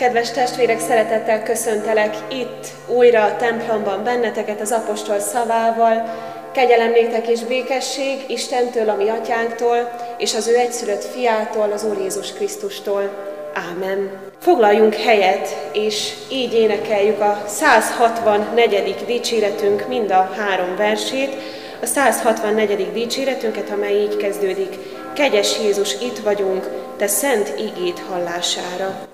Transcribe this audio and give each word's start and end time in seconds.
Kedves 0.00 0.30
testvérek, 0.30 0.80
szeretettel 0.80 1.42
köszöntelek 1.42 2.16
itt 2.28 2.66
újra 2.86 3.24
a 3.24 3.36
templomban 3.36 4.04
benneteket 4.04 4.60
az 4.60 4.72
apostol 4.72 5.18
szavával. 5.18 6.08
Kegyelem 6.52 6.90
néktek 6.90 7.28
és 7.28 7.40
békesség 7.40 8.24
Istentől, 8.28 8.88
a 8.88 8.94
mi 8.94 9.08
atyánktól, 9.08 9.90
és 10.18 10.34
az 10.34 10.48
ő 10.48 10.56
egyszülött 10.56 11.04
fiától, 11.04 11.72
az 11.72 11.84
Úr 11.84 11.98
Jézus 11.98 12.32
Krisztustól. 12.32 13.10
Ámen. 13.54 14.10
Foglaljunk 14.38 14.94
helyet, 14.94 15.70
és 15.72 16.12
így 16.32 16.54
énekeljük 16.54 17.20
a 17.20 17.42
164. 17.46 19.04
dicséretünk 19.06 19.88
mind 19.88 20.10
a 20.10 20.30
három 20.36 20.76
versét, 20.76 21.36
a 21.82 21.86
164. 21.86 22.92
dicséretünket, 22.92 23.70
amely 23.70 24.00
így 24.00 24.16
kezdődik. 24.16 24.78
Kegyes 25.14 25.58
Jézus, 25.62 26.00
itt 26.00 26.18
vagyunk, 26.18 26.68
te 26.96 27.06
szent 27.06 27.54
ígét 27.58 28.02
hallására. 28.08 29.08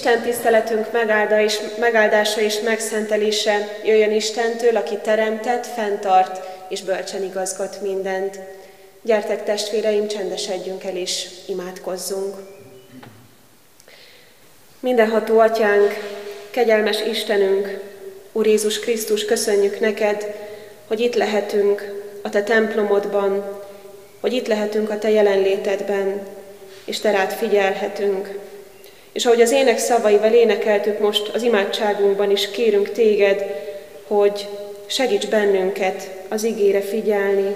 Isten 0.00 0.22
tiszteletünk 0.22 0.92
megálda 0.92 1.40
és, 1.40 1.58
megáldása 1.78 2.40
és 2.40 2.60
megszentelése 2.60 3.78
jöjjön 3.84 4.12
Istentől, 4.12 4.76
aki 4.76 4.96
teremtett, 4.96 5.66
fenntart 5.66 6.40
és 6.68 6.82
bölcsen 6.82 7.22
igazgat 7.22 7.82
mindent. 7.82 8.38
Gyertek 9.02 9.44
testvéreim, 9.44 10.08
csendesedjünk 10.08 10.84
el 10.84 10.96
és 10.96 11.26
imádkozzunk. 11.46 12.36
Mindenható 14.80 15.38
Atyánk, 15.38 15.92
kegyelmes 16.50 17.02
Istenünk, 17.10 17.80
Úr 18.32 18.46
Jézus 18.46 18.78
Krisztus, 18.78 19.24
köszönjük 19.24 19.80
neked, 19.80 20.34
hogy 20.86 21.00
itt 21.00 21.14
lehetünk 21.14 22.04
a 22.22 22.28
Te 22.28 22.42
templomodban, 22.42 23.60
hogy 24.20 24.32
itt 24.32 24.46
lehetünk 24.46 24.90
a 24.90 24.98
Te 24.98 25.10
jelenlétedben, 25.10 26.26
és 26.84 26.98
Te 27.00 27.10
rád 27.10 27.32
figyelhetünk, 27.32 28.48
és 29.12 29.26
ahogy 29.26 29.40
az 29.40 29.50
ének 29.50 29.78
szavaival 29.78 30.32
énekeltük 30.32 30.98
most 30.98 31.28
az 31.34 31.42
imádságunkban 31.42 32.30
is, 32.30 32.50
kérünk 32.50 32.92
téged, 32.92 33.44
hogy 34.06 34.48
segíts 34.86 35.26
bennünket 35.26 36.10
az 36.28 36.44
igére 36.44 36.80
figyelni. 36.80 37.54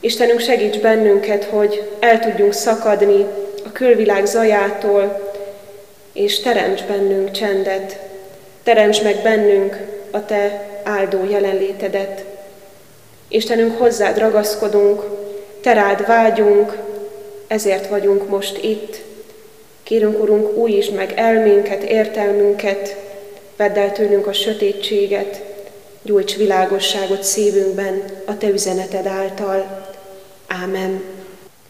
Istenünk, 0.00 0.40
segíts 0.40 0.78
bennünket, 0.78 1.44
hogy 1.44 1.90
el 2.00 2.20
tudjunk 2.20 2.52
szakadni 2.52 3.26
a 3.64 3.72
külvilág 3.72 4.26
zajától, 4.26 5.32
és 6.12 6.40
teremts 6.40 6.82
bennünk 6.82 7.30
csendet. 7.30 7.98
Teremts 8.62 9.02
meg 9.02 9.22
bennünk 9.22 9.76
a 10.10 10.24
Te 10.24 10.68
áldó 10.82 11.24
jelenlétedet. 11.30 12.24
Istenünk, 13.28 13.78
hozzád 13.78 14.18
ragaszkodunk, 14.18 15.02
te 15.60 15.72
rád 15.72 16.06
vágyunk, 16.06 16.76
ezért 17.46 17.88
vagyunk 17.88 18.28
most 18.28 18.58
itt. 18.62 19.02
Kérünk, 19.84 20.22
Urunk, 20.22 20.56
újítsd 20.56 20.94
meg 20.94 21.12
elménket, 21.16 21.82
értelmünket, 21.82 22.96
vedd 23.56 23.78
el 23.78 23.92
tőlünk 23.92 24.26
a 24.26 24.32
sötétséget, 24.32 25.42
gyújts 26.02 26.36
világosságot 26.36 27.22
szívünkben 27.22 28.04
a 28.26 28.36
Te 28.36 28.48
üzeneted 28.48 29.06
által. 29.06 29.86
Ámen. 30.46 31.02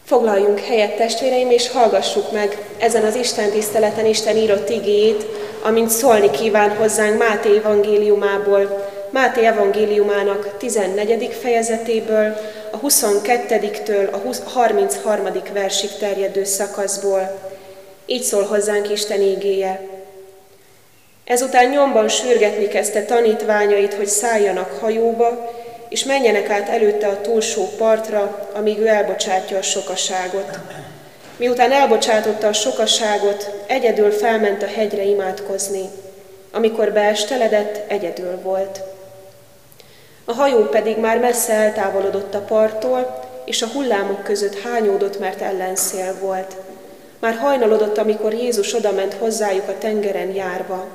Foglaljunk 0.05 0.59
helyet, 0.59 0.95
testvéreim, 0.95 1.51
és 1.51 1.69
hallgassuk 1.69 2.31
meg 2.31 2.57
ezen 2.77 3.03
az 3.03 3.15
Isten 3.15 3.49
tiszteleten 3.49 4.05
Isten 4.05 4.37
írott 4.37 4.69
igéjét, 4.69 5.25
amint 5.61 5.89
szólni 5.89 6.29
kíván 6.29 6.69
hozzánk 6.69 7.17
Máté 7.17 7.57
evangéliumából, 7.57 8.91
Máté 9.09 9.45
evangéliumának 9.45 10.57
14. 10.57 11.33
fejezetéből, 11.41 12.35
a 12.71 12.79
22-től 12.79 14.11
a 14.11 14.49
33. 14.49 15.27
versig 15.53 15.89
terjedő 15.99 16.43
szakaszból. 16.43 17.44
Így 18.05 18.23
szól 18.23 18.43
hozzánk 18.43 18.89
Isten 18.89 19.21
ígéje. 19.21 19.87
Ezután 21.23 21.69
nyomban 21.69 22.07
sürgetni 22.07 22.67
kezdte 22.67 23.03
tanítványait, 23.03 23.93
hogy 23.93 24.07
szálljanak 24.07 24.79
hajóba, 24.79 25.53
és 25.89 26.03
menjenek 26.03 26.49
át 26.49 26.69
előtte 26.69 27.07
a 27.07 27.21
túlsó 27.21 27.67
partra, 27.77 28.49
amíg 28.53 28.79
ő 28.79 28.87
elbocsátja 28.87 29.57
a 29.57 29.61
sokaságot. 29.61 30.59
Miután 31.37 31.71
elbocsátotta 31.71 32.47
a 32.47 32.53
sokaságot, 32.53 33.63
egyedül 33.67 34.11
felment 34.11 34.63
a 34.63 34.67
hegyre 34.67 35.03
imádkozni. 35.03 35.89
Amikor 36.51 36.91
beesteledett, 36.91 37.91
egyedül 37.91 38.39
volt. 38.41 38.81
A 40.25 40.33
hajó 40.33 40.63
pedig 40.63 40.97
már 40.97 41.19
messze 41.19 41.53
eltávolodott 41.53 42.33
a 42.33 42.39
parttól, 42.39 43.23
és 43.45 43.61
a 43.61 43.67
hullámok 43.67 44.23
között 44.23 44.61
hányódott, 44.61 45.19
mert 45.19 45.41
ellenszél 45.41 46.15
volt. 46.19 46.55
Már 47.25 47.35
hajnalodott, 47.35 47.97
amikor 47.97 48.33
Jézus 48.33 48.73
odament 48.73 49.13
hozzájuk 49.13 49.67
a 49.67 49.77
tengeren 49.77 50.33
járva. 50.33 50.87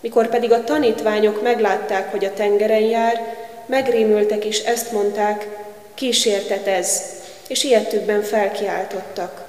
Mikor 0.00 0.28
pedig 0.28 0.52
a 0.52 0.64
tanítványok 0.64 1.42
meglátták, 1.42 2.10
hogy 2.10 2.24
a 2.24 2.32
tengeren 2.32 2.80
jár, 2.80 3.36
megrémültek 3.66 4.44
és 4.44 4.62
ezt 4.62 4.92
mondták, 4.92 5.48
kísértet 5.94 6.66
ez, 6.66 7.02
és 7.48 7.64
ilyettükben 7.64 8.22
felkiáltottak. 8.22 9.44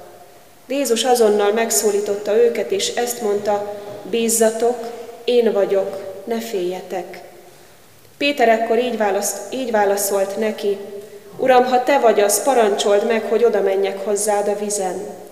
Jézus 0.67 1.03
azonnal 1.03 1.51
megszólította 1.51 2.35
őket, 2.35 2.71
és 2.71 2.95
ezt 2.95 3.21
mondta, 3.21 3.81
bízzatok, 4.09 4.77
én 5.23 5.51
vagyok, 5.51 6.21
ne 6.23 6.39
féljetek. 6.39 7.21
Péter 8.17 8.49
ekkor 8.49 8.79
így, 8.79 8.97
válasz, 8.97 9.35
így 9.49 9.71
válaszolt 9.71 10.37
neki, 10.37 10.77
Uram, 11.37 11.65
ha 11.65 11.83
te 11.83 11.99
vagy 11.99 12.19
az, 12.19 12.43
parancsold 12.43 13.07
meg, 13.07 13.23
hogy 13.23 13.43
oda 13.43 13.61
menjek 13.61 14.05
hozzád 14.05 14.47
a 14.47 14.55
vizen. 14.55 15.29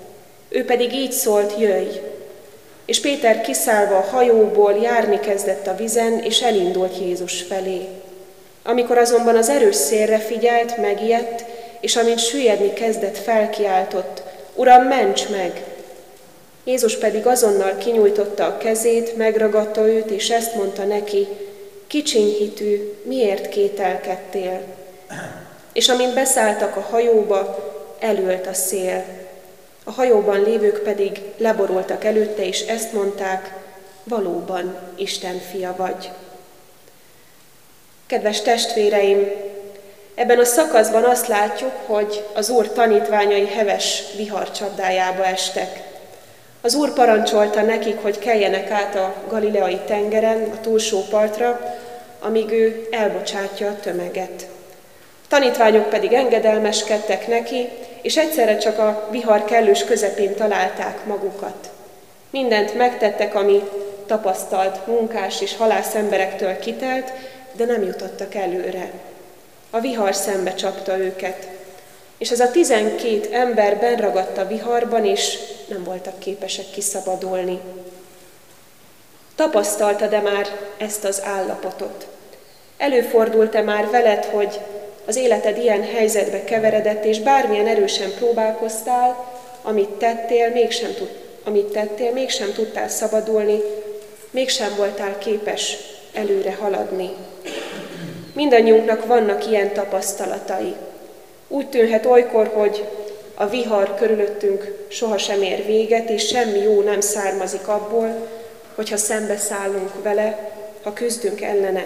Ő 0.50 0.66
pedig 0.66 0.94
így 0.94 1.12
szólt, 1.12 1.60
jöjj. 1.60 2.00
És 2.86 3.00
Péter 3.00 3.42
kiszállva 3.42 3.96
a 3.98 4.08
hajóból 4.12 4.74
járni 4.82 5.20
kezdett 5.20 5.68
a 5.68 5.76
vizen, 5.76 6.24
és 6.24 6.42
elindult 6.42 7.00
Jézus 7.00 7.42
felé. 7.42 7.88
Amikor 8.64 8.98
azonban 8.98 9.36
az 9.36 9.50
erős 9.50 9.76
szélre 9.76 10.20
figyelt, 10.20 10.78
megijedt, 10.78 11.46
és 11.80 11.96
amint 11.96 12.20
süllyedni 12.20 12.74
kezdett, 12.74 13.18
felkiáltott, 13.18 14.22
Uram, 14.56 14.84
ments 14.84 15.30
meg! 15.30 15.64
Jézus 16.64 16.98
pedig 16.98 17.28
azonnal 17.28 17.78
kinyújtotta 17.78 18.46
a 18.46 18.58
kezét, 18.58 19.18
megragadta 19.18 19.88
őt, 19.88 20.10
és 20.10 20.30
ezt 20.30 20.56
mondta 20.56 20.84
neki, 20.84 21.28
kicsiny 21.88 22.36
hitű, 22.38 22.94
miért 23.04 23.50
kételkedtél? 23.50 24.62
És 25.74 25.90
amint 25.90 26.14
beszálltak 26.14 26.76
a 26.76 26.86
hajóba, 26.90 27.58
elült 28.00 28.48
a 28.48 28.54
szél. 28.54 29.04
A 29.90 29.92
hajóban 29.92 30.42
lévők 30.42 30.80
pedig 30.80 31.22
leborultak 31.38 32.04
előtte, 32.04 32.46
és 32.46 32.62
ezt 32.62 32.94
mondták, 32.94 33.54
valóban 34.04 34.78
Isten 34.96 35.40
fia 35.52 35.74
vagy. 35.78 36.10
Kedves 38.06 38.42
testvéreim, 38.42 39.32
ebben 40.16 40.40
a 40.40 40.46
szakaszban 40.46 41.04
azt 41.04 41.28
látjuk, 41.28 41.72
hogy 41.86 42.24
az 42.34 42.50
Úr 42.50 42.72
tanítványai 42.72 43.48
heves 43.48 44.04
vihar 44.16 44.52
csapdájába 44.52 45.26
estek. 45.26 45.84
Az 46.62 46.76
Úr 46.76 46.94
parancsolta 46.94 47.62
nekik, 47.62 48.02
hogy 48.02 48.20
keljenek 48.20 48.72
át 48.72 48.96
a 48.96 49.16
galileai 49.28 49.80
tengeren, 49.86 50.50
a 50.54 50.62
túlsó 50.62 51.04
partra, 51.10 51.78
amíg 52.20 52.52
ő 52.52 52.88
elbocsátja 52.92 53.68
a 53.68 53.80
tömeget. 53.80 54.48
A 55.24 55.28
tanítványok 55.28 55.90
pedig 55.90 56.14
engedelmeskedtek 56.14 57.28
neki, 57.28 57.70
és 58.02 58.18
egyszerre 58.18 58.58
csak 58.58 58.80
a 58.80 59.08
vihar 59.12 59.46
kellős 59.46 59.84
közepén 59.84 60.36
találták 60.36 61.06
magukat. 61.06 61.70
Mindent 62.30 62.78
megtettek, 62.78 63.36
ami 63.36 63.64
tapasztalt 64.06 64.88
munkás 64.88 65.42
és 65.42 65.58
halász 65.58 65.96
emberektől 65.96 66.60
kitelt, 66.60 67.12
de 67.52 67.66
nem 67.66 67.84
jutottak 67.84 68.36
előre. 68.36 68.92
A 69.70 69.80
vihar 69.80 70.16
szembe 70.16 70.54
csapta 70.54 70.98
őket, 70.98 71.48
és 72.18 72.32
ez 72.32 72.40
a 72.40 72.52
tizenkét 72.52 73.34
ember 73.34 73.78
benragadt 73.78 74.38
a 74.38 74.48
viharban, 74.48 75.06
és 75.06 75.38
nem 75.68 75.84
voltak 75.84 76.20
képesek 76.20 76.66
kiszabadulni. 76.72 77.60
Tapasztalta 79.36 80.08
de 80.08 80.20
már 80.20 80.48
ezt 80.78 81.04
az 81.04 81.22
állapotot? 81.24 82.08
Előfordult-e 82.78 83.62
már 83.62 83.90
veled, 83.90 84.26
hogy 84.26 84.60
az 85.10 85.16
életed 85.16 85.58
ilyen 85.58 85.84
helyzetbe 85.84 86.44
keveredett, 86.44 87.06
és 87.06 87.20
bármilyen 87.20 87.68
erősen 87.68 88.12
próbálkoztál, 88.18 89.34
amit 89.62 89.90
tettél, 89.90 90.50
mégsem, 90.50 90.94
tud, 90.94 91.10
amit 91.44 91.66
tettél, 91.66 92.12
mégsem 92.12 92.54
tudtál 92.54 92.90
szabadulni, 92.90 93.60
mégsem 94.32 94.74
voltál 94.78 95.18
képes 95.18 95.78
előre 96.14 96.58
haladni. 96.60 97.10
Mindannyiunknak 98.34 99.06
vannak 99.06 99.48
ilyen 99.48 99.74
tapasztalatai. 99.74 100.76
Úgy 101.48 101.70
tűnhet 101.70 102.06
olykor, 102.06 102.52
hogy 102.54 102.88
a 103.34 103.48
vihar 103.48 103.96
körülöttünk 103.96 104.86
sohasem 104.88 105.42
ér 105.42 105.66
véget, 105.66 106.10
és 106.10 106.28
semmi 106.28 106.60
jó 106.60 106.82
nem 106.82 107.02
származik 107.02 107.68
abból, 107.68 108.28
hogyha 108.76 108.98
szembeszállunk 108.98 110.04
vele, 110.04 110.52
ha 110.84 110.94
küzdünk 110.94 111.42
ellene. 111.42 111.84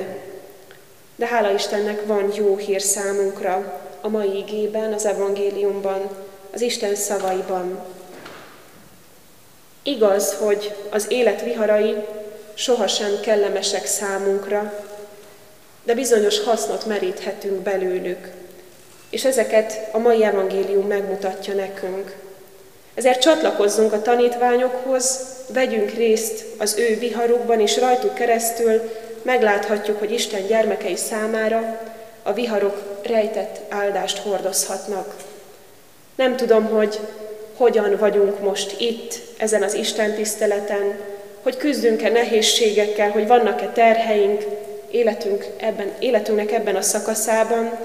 De 1.15 1.25
hála 1.25 1.51
Istennek 1.51 2.05
van 2.05 2.31
jó 2.35 2.57
hír 2.57 2.81
számunkra 2.81 3.81
a 4.01 4.07
mai 4.07 4.37
igében, 4.37 4.93
az 4.93 5.05
evangéliumban, 5.05 6.09
az 6.53 6.61
Isten 6.61 6.95
szavaiban. 6.95 7.85
Igaz, 9.83 10.33
hogy 10.33 10.75
az 10.89 11.05
élet 11.09 11.43
viharai 11.43 11.95
sohasem 12.53 13.19
kellemesek 13.21 13.85
számunkra, 13.85 14.85
de 15.83 15.93
bizonyos 15.93 16.39
hasznot 16.39 16.85
meríthetünk 16.85 17.61
belőlük. 17.61 18.31
És 19.09 19.25
ezeket 19.25 19.89
a 19.91 19.97
mai 19.97 20.23
evangélium 20.23 20.87
megmutatja 20.87 21.53
nekünk. 21.53 22.15
Ezért 22.93 23.21
csatlakozzunk 23.21 23.93
a 23.93 24.01
tanítványokhoz, 24.01 25.19
vegyünk 25.47 25.91
részt 25.91 26.45
az 26.57 26.77
ő 26.77 26.97
viharukban, 26.97 27.59
és 27.59 27.77
rajtuk 27.77 28.13
keresztül 28.13 28.91
megláthatjuk, 29.23 29.99
hogy 29.99 30.11
Isten 30.11 30.47
gyermekei 30.47 30.95
számára 30.95 31.81
a 32.23 32.33
viharok 32.33 32.99
rejtett 33.03 33.59
áldást 33.69 34.17
hordozhatnak. 34.17 35.15
Nem 36.15 36.35
tudom, 36.35 36.65
hogy 36.65 36.99
hogyan 37.55 37.97
vagyunk 37.99 38.39
most 38.39 38.81
itt, 38.81 39.19
ezen 39.37 39.63
az 39.63 39.73
Isten 39.73 40.13
tiszteleten, 40.13 40.99
hogy 41.41 41.57
küzdünk-e 41.57 42.09
nehézségekkel, 42.09 43.09
hogy 43.09 43.27
vannak-e 43.27 43.67
terheink 43.67 44.45
életünk 44.91 45.45
ebben, 45.57 45.91
életünknek 45.99 46.51
ebben 46.51 46.75
a 46.75 46.81
szakaszában, 46.81 47.77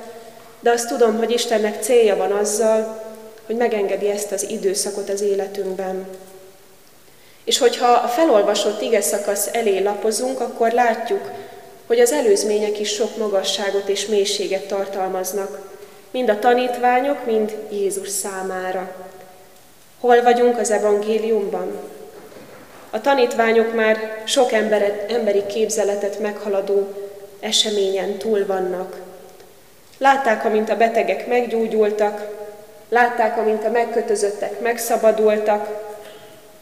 de 0.61 0.71
azt 0.71 0.88
tudom, 0.88 1.16
hogy 1.16 1.30
Istennek 1.30 1.83
célja 1.83 2.16
van 2.16 2.33
azzal, 2.33 3.07
hogy 3.47 3.57
megengedi 3.57 4.11
ezt 4.11 4.33
az 4.33 4.50
időszakot 4.50 5.09
az 5.09 5.21
életünkben. 5.21 6.07
És 7.49 7.59
hogyha 7.59 7.88
a 7.88 8.09
felolvasott 8.09 8.83
ige 8.83 9.00
szakasz 9.00 9.49
elé 9.52 9.78
lapozunk, 9.78 10.40
akkor 10.40 10.73
látjuk, 10.73 11.31
hogy 11.87 12.00
az 12.00 12.12
előzmények 12.12 12.81
is 12.81 12.88
sok 12.88 13.17
magasságot 13.17 13.88
és 13.88 14.07
mélységet 14.07 14.67
tartalmaznak, 14.67 15.59
mind 16.11 16.28
a 16.28 16.38
tanítványok, 16.38 17.26
mind 17.26 17.57
Jézus 17.71 18.09
számára. 18.09 18.90
Hol 20.00 20.23
vagyunk 20.23 20.59
az 20.59 20.71
evangéliumban? 20.71 21.73
A 22.90 23.00
tanítványok 23.00 23.75
már 23.75 24.23
sok 24.25 24.52
emberet, 24.52 25.11
emberi 25.11 25.47
képzeletet 25.47 26.19
meghaladó 26.19 26.88
eseményen 27.40 28.17
túl 28.17 28.47
vannak. 28.47 28.97
Látták, 29.99 30.45
amint 30.45 30.71
a 30.71 30.76
betegek 30.76 31.26
meggyógyultak, 31.26 32.26
látták, 32.88 33.38
amint 33.38 33.64
a 33.64 33.71
megkötözöttek 33.71 34.61
megszabadultak, 34.61 35.77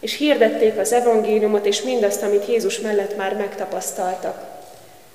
és 0.01 0.17
hirdették 0.17 0.79
az 0.79 0.93
evangéliumot 0.93 1.67
és 1.67 1.83
mindazt, 1.83 2.23
amit 2.23 2.47
Jézus 2.49 2.81
mellett 2.81 3.17
már 3.17 3.37
megtapasztaltak. 3.37 4.45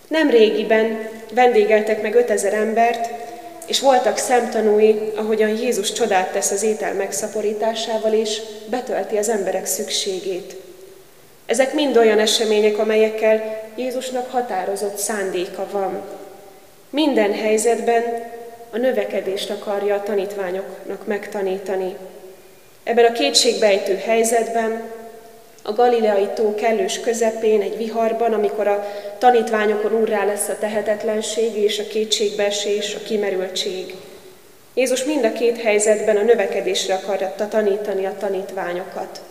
Nem 0.07 0.29
régiben 0.29 1.09
vendégeltek 1.33 2.01
meg 2.01 2.15
5000 2.15 2.53
embert, 2.53 3.09
és 3.65 3.79
voltak 3.79 4.17
szemtanúi, 4.17 5.11
ahogyan 5.15 5.49
Jézus 5.49 5.91
csodát 5.91 6.31
tesz 6.31 6.51
az 6.51 6.63
étel 6.63 6.93
megszaporításával, 6.93 8.13
és 8.13 8.41
betölti 8.69 9.17
az 9.17 9.29
emberek 9.29 9.65
szükségét. 9.65 10.55
Ezek 11.45 11.73
mind 11.73 11.97
olyan 11.97 12.19
események, 12.19 12.77
amelyekkel 12.77 13.61
Jézusnak 13.75 14.31
határozott 14.31 14.97
szándéka 14.97 15.67
van. 15.71 16.01
Minden 16.89 17.33
helyzetben 17.33 18.03
a 18.69 18.77
növekedést 18.77 19.49
akarja 19.49 19.95
a 19.95 20.03
tanítványoknak 20.03 21.07
megtanítani. 21.07 21.95
Ebben 22.83 23.05
a 23.05 23.11
kétségbejtő 23.11 23.95
helyzetben, 23.95 24.81
a 25.63 25.71
Galileai 25.71 26.27
tó 26.35 26.55
kellős 26.55 26.99
közepén, 26.99 27.61
egy 27.61 27.77
viharban, 27.77 28.33
amikor 28.33 28.67
a 28.67 28.87
tanítványokon 29.17 29.93
úrrá 29.93 30.25
lesz 30.25 30.47
a 30.47 30.57
tehetetlenség 30.59 31.55
és 31.55 31.79
a 31.79 31.87
kétségbeesés, 31.87 32.95
a 32.95 33.03
kimerültség. 33.03 33.95
Jézus 34.73 35.03
mind 35.03 35.25
a 35.25 35.31
két 35.31 35.61
helyzetben 35.61 36.17
a 36.17 36.21
növekedésre 36.21 36.93
akarta 36.93 37.47
tanítani 37.47 38.05
a 38.05 38.15
tanítványokat. 38.19 39.21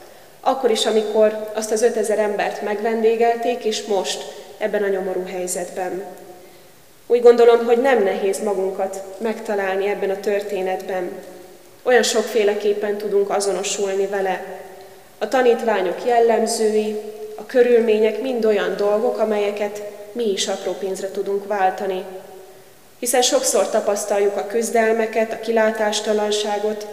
Akkor 0.40 0.70
is, 0.70 0.86
amikor 0.86 1.50
azt 1.54 1.70
az 1.70 1.82
ötezer 1.82 2.18
embert 2.18 2.62
megvendégelték, 2.62 3.64
és 3.64 3.82
most 3.82 4.24
ebben 4.58 4.82
a 4.82 4.88
nyomorú 4.88 5.24
helyzetben. 5.26 6.04
Úgy 7.06 7.22
gondolom, 7.22 7.64
hogy 7.64 7.80
nem 7.80 8.02
nehéz 8.02 8.42
magunkat 8.42 9.02
megtalálni 9.18 9.88
ebben 9.88 10.10
a 10.10 10.20
történetben. 10.20 11.10
Olyan 11.82 12.02
sokféleképpen 12.02 12.96
tudunk 12.96 13.30
azonosulni 13.30 14.06
vele. 14.06 14.44
A 15.18 15.28
tanítványok 15.28 16.04
jellemzői, 16.06 17.00
a 17.36 17.46
körülmények 17.46 18.20
mind 18.20 18.44
olyan 18.44 18.76
dolgok, 18.76 19.18
amelyeket 19.18 19.82
mi 20.12 20.32
is 20.32 20.48
apró 20.48 20.72
pénzre 20.72 21.10
tudunk 21.10 21.46
váltani. 21.46 22.04
Hiszen 22.98 23.22
sokszor 23.22 23.70
tapasztaljuk 23.70 24.36
a 24.36 24.46
küzdelmeket, 24.46 25.32
a 25.32 25.40
kilátástalanságot, 25.40 26.86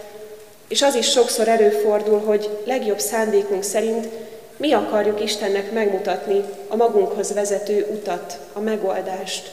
és 0.68 0.82
az 0.82 0.94
is 0.94 1.10
sokszor 1.10 1.48
előfordul, 1.48 2.20
hogy 2.20 2.58
legjobb 2.64 2.98
szándékunk 2.98 3.62
szerint 3.62 4.08
mi 4.56 4.72
akarjuk 4.72 5.22
Istennek 5.22 5.72
megmutatni 5.72 6.44
a 6.68 6.76
magunkhoz 6.76 7.32
vezető 7.32 7.86
utat, 7.90 8.38
a 8.52 8.60
megoldást. 8.60 9.50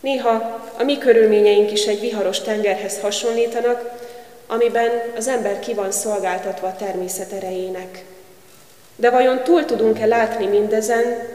Néha 0.00 0.60
a 0.78 0.82
mi 0.82 0.98
körülményeink 0.98 1.72
is 1.72 1.86
egy 1.86 2.00
viharos 2.00 2.40
tengerhez 2.40 3.00
hasonlítanak, 3.00 4.01
amiben 4.52 4.90
az 5.16 5.28
ember 5.28 5.58
ki 5.58 5.74
van 5.74 5.92
szolgáltatva 5.92 6.66
a 6.66 6.76
természet 6.76 7.32
erejének. 7.32 8.04
De 8.96 9.10
vajon 9.10 9.42
túl 9.42 9.64
tudunk-e 9.64 10.06
látni 10.06 10.46
mindezen, 10.46 11.28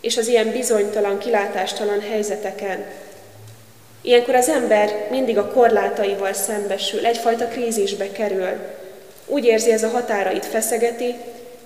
és 0.00 0.16
az 0.16 0.26
ilyen 0.26 0.50
bizonytalan, 0.50 1.18
kilátástalan 1.18 2.00
helyzeteken? 2.00 2.84
Ilyenkor 4.02 4.34
az 4.34 4.48
ember 4.48 5.06
mindig 5.10 5.38
a 5.38 5.50
korlátaival 5.50 6.32
szembesül, 6.32 7.06
egyfajta 7.06 7.48
krízisbe 7.48 8.12
kerül. 8.12 8.50
Úgy 9.26 9.44
érzi, 9.44 9.72
ez 9.72 9.82
a 9.82 9.88
határait 9.88 10.46
feszegeti, 10.46 11.14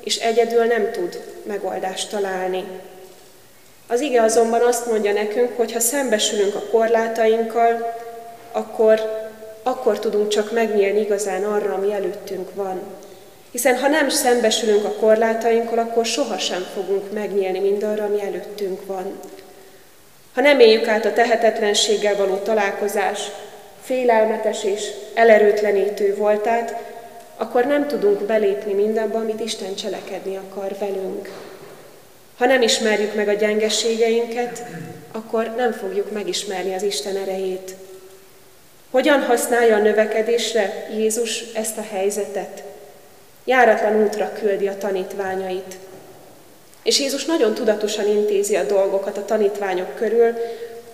és 0.05 0.17
egyedül 0.17 0.65
nem 0.65 0.91
tud 0.93 1.23
megoldást 1.47 2.11
találni. 2.11 2.65
Az 3.87 4.01
ige 4.01 4.23
azonban 4.23 4.61
azt 4.61 4.87
mondja 4.87 5.13
nekünk, 5.13 5.57
hogy 5.57 5.73
ha 5.73 5.81
szembesülünk 5.81 6.55
a 6.55 6.67
korlátainkkal, 6.71 7.97
akkor, 8.53 9.18
akkor 9.69 9.99
tudunk 9.99 10.29
csak 10.29 10.53
megnyílni 10.53 11.01
igazán 11.01 11.45
arra, 11.45 11.75
ami 11.75 11.93
előttünk 11.93 12.55
van. 12.55 12.81
Hiszen 13.51 13.79
ha 13.79 13.89
nem 13.89 14.09
szembesülünk 14.09 14.85
a 14.85 14.93
korlátainkkal, 14.93 15.79
akkor 15.79 16.07
sohasem 16.07 16.67
fogunk 16.75 17.13
megnyílni 17.13 17.59
mindarra, 17.59 18.05
ami 18.05 18.23
előttünk 18.23 18.87
van. 18.87 19.21
Ha 20.35 20.41
nem 20.41 20.61
éljük 20.61 20.89
át 20.89 21.05
a 21.05 21.13
tehetetlenséggel 21.13 22.17
való 22.17 22.37
találkozás 22.37 23.21
félelmetes 23.83 24.65
és 24.65 24.83
elerőtlenítő 25.15 26.15
voltát, 26.17 26.75
akkor 27.37 27.65
nem 27.65 27.87
tudunk 27.87 28.23
belépni 28.23 28.73
mindenbe, 28.73 29.19
amit 29.19 29.41
Isten 29.41 29.75
cselekedni 29.75 30.37
akar 30.37 30.77
velünk. 30.79 31.31
Ha 32.39 32.47
nem 32.47 32.63
ismerjük 32.63 33.15
meg 33.15 33.29
a 33.29 33.33
gyengeségeinket, 33.33 34.63
akkor 35.13 35.55
nem 35.57 35.73
fogjuk 35.73 36.13
megismerni 36.13 36.75
az 36.75 36.83
Isten 36.83 37.17
erejét. 37.17 37.75
Hogyan 38.91 39.23
használja 39.23 39.77
a 39.77 39.83
növekedésre 39.83 40.87
Jézus 40.97 41.45
ezt 41.55 41.79
a 41.79 41.87
helyzetet? 41.91 42.63
Járatlan 43.45 44.03
útra 44.03 44.33
küldi 44.33 44.69
a 44.69 44.79
tanítványait. 44.79 45.77
És 46.83 47.01
Jézus 47.01 47.25
nagyon 47.25 47.55
tudatosan 47.55 48.07
intézi 48.07 48.57
a 48.57 48.65
dolgokat 48.65 49.17
a 49.17 49.25
tanítványok 49.25 49.95
körül, 49.95 50.35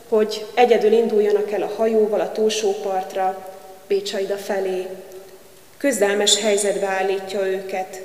hogy 0.08 0.46
egyedül 0.54 0.92
induljanak 0.92 1.52
el 1.52 1.62
a 1.62 1.72
hajóval 1.76 2.20
a 2.20 2.32
túlsó 2.32 2.72
partra, 2.82 3.48
Bécsaida 3.86 4.36
felé. 4.36 4.86
Küzdelmes 5.78 6.40
helyzetbe 6.40 6.86
állítja 6.86 7.46
őket, 7.46 8.00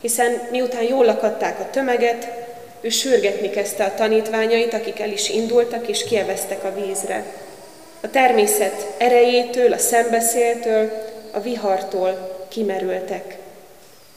hiszen 0.00 0.48
miután 0.50 0.82
jól 0.82 1.04
lakadták 1.04 1.60
a 1.60 1.70
tömeget, 1.70 2.28
ő 2.80 2.88
sürgetni 2.88 3.50
kezdte 3.50 3.84
a 3.84 3.94
tanítványait, 3.94 4.74
akik 4.74 5.00
el 5.00 5.10
is 5.10 5.28
indultak 5.28 5.88
és 5.88 6.04
kieveztek 6.04 6.64
a 6.64 6.74
vízre. 6.74 7.24
A 8.04 8.10
természet 8.10 8.94
erejétől, 8.98 9.72
a 9.72 9.78
szembeszéltől, 9.78 10.90
a 11.30 11.40
vihartól 11.40 12.36
kimerültek. 12.48 13.36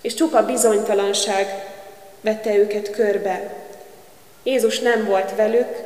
És 0.02 0.14
csupa 0.14 0.46
bizonytalanság 0.46 1.66
vette 2.22 2.56
őket 2.56 2.90
körbe. 2.90 3.54
Jézus 4.44 4.80
nem 4.80 5.06
volt 5.06 5.36
velük, 5.36 5.84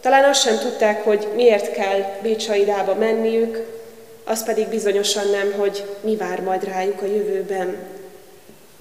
talán 0.00 0.24
azt 0.24 0.42
sem 0.42 0.58
tudták, 0.58 1.04
hogy 1.04 1.28
miért 1.34 1.72
kell 1.72 2.04
Bécsaidába 2.22 2.94
menniük, 2.94 3.80
az 4.24 4.44
pedig 4.44 4.68
bizonyosan 4.68 5.30
nem, 5.30 5.52
hogy 5.52 5.84
mi 6.00 6.16
vár 6.16 6.40
majd 6.40 6.64
rájuk 6.64 7.02
a 7.02 7.06
jövőben. 7.06 7.76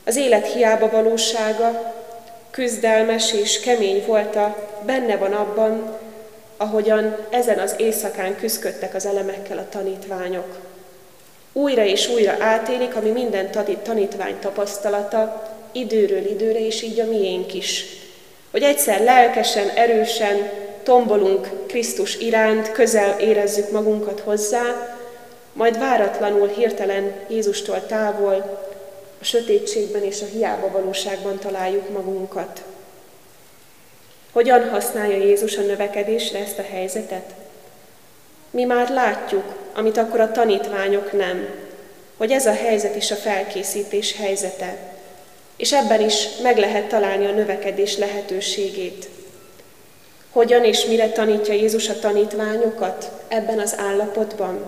Az 0.06 0.16
élet 0.16 0.54
hiába 0.54 0.90
valósága, 0.90 1.94
küzdelmes 2.52 3.34
és 3.34 3.60
kemény 3.60 4.04
volt 4.06 4.36
a 4.36 4.70
benne 4.86 5.18
van 5.18 5.34
abban, 5.34 5.98
ahogyan 6.64 7.16
ezen 7.30 7.60
az 7.60 7.76
éjszakán 7.78 8.36
küzdködtek 8.36 8.96
az 8.96 9.06
elemekkel 9.06 9.58
a 9.58 9.70
tanítványok. 9.70 10.58
Újra 11.54 11.86
és 11.86 12.10
újra 12.10 12.36
átélik, 12.40 12.96
ami 12.96 13.10
minden 13.10 13.52
tanítvány 13.84 14.40
tapasztalata, 14.40 15.52
időről 15.72 16.26
időre, 16.26 16.66
és 16.66 16.82
így 16.82 17.00
a 17.00 17.06
miénk 17.06 17.54
is. 17.54 17.86
Hogy 18.52 18.64
egyszer 18.64 19.04
lelkesen, 19.04 19.70
erősen 19.70 20.50
tombolunk 20.84 21.50
Krisztus 21.68 22.18
iránt, 22.18 22.72
közel 22.72 23.20
érezzük 23.20 23.72
magunkat 23.72 24.20
hozzá, 24.20 24.98
majd 25.54 25.80
váratlanul, 25.80 26.48
hirtelen 26.48 27.14
Jézustól 27.28 27.86
távol, 27.86 28.62
a 29.22 29.24
sötétségben 29.24 30.04
és 30.04 30.22
a 30.22 30.26
hiába 30.26 30.72
valóságban 30.72 31.40
találjuk 31.40 31.90
magunkat. 31.90 32.64
Hogyan 34.34 34.70
használja 34.70 35.18
Jézus 35.18 35.58
a 35.58 35.62
növekedésre 35.62 36.40
ezt 36.40 36.60
a 36.60 36.66
helyzetet? 36.72 37.34
Mi 38.52 38.64
már 38.64 38.90
látjuk, 38.90 39.44
amit 39.74 39.98
akkor 39.98 40.20
a 40.20 40.32
tanítványok 40.32 41.12
nem, 41.12 41.48
hogy 42.18 42.32
ez 42.32 42.46
a 42.46 42.54
helyzet 42.54 42.96
is 42.96 43.12
a 43.12 43.16
felkészítés 43.16 44.16
helyzete, 44.16 44.78
és 45.56 45.74
ebben 45.74 46.02
is 46.02 46.28
meg 46.42 46.58
lehet 46.58 46.88
találni 46.88 47.26
a 47.26 47.32
növekedés 47.32 47.98
lehetőségét. 47.98 49.10
Hogyan 50.32 50.64
és 50.64 50.86
mire 50.86 51.10
tanítja 51.10 51.54
Jézus 51.54 51.90
a 51.90 52.00
tanítványokat 52.00 53.12
ebben 53.28 53.60
az 53.60 53.76
állapotban? 53.78 54.66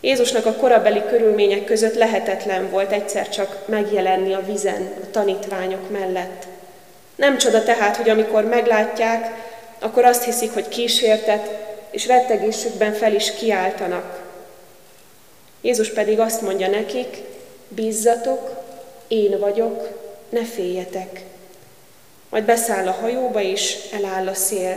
Jézusnak 0.00 0.46
a 0.46 0.54
korabeli 0.54 1.02
körülmények 1.08 1.64
között 1.64 1.94
lehetetlen 1.94 2.70
volt 2.70 2.92
egyszer 2.92 3.28
csak 3.28 3.58
megjelenni 3.66 4.34
a 4.34 4.44
vizen 4.46 4.92
a 5.02 5.10
tanítványok 5.10 5.90
mellett. 5.90 6.46
Nem 7.18 7.38
csoda 7.38 7.62
tehát, 7.62 7.96
hogy 7.96 8.08
amikor 8.08 8.44
meglátják, 8.44 9.30
akkor 9.78 10.04
azt 10.04 10.24
hiszik, 10.24 10.52
hogy 10.52 10.68
kísértet, 10.68 11.48
és 11.90 12.06
rettegésükben 12.06 12.92
fel 12.92 13.14
is 13.14 13.32
kiáltanak. 13.32 14.22
Jézus 15.60 15.92
pedig 15.92 16.20
azt 16.20 16.42
mondja 16.42 16.68
nekik, 16.68 17.16
bízzatok, 17.68 18.50
én 19.08 19.38
vagyok, 19.38 19.88
ne 20.28 20.44
féljetek. 20.44 21.22
Majd 22.28 22.44
beszáll 22.44 22.86
a 22.86 22.96
hajóba, 23.00 23.40
és 23.40 23.76
eláll 23.92 24.28
a 24.28 24.34
szél. 24.34 24.76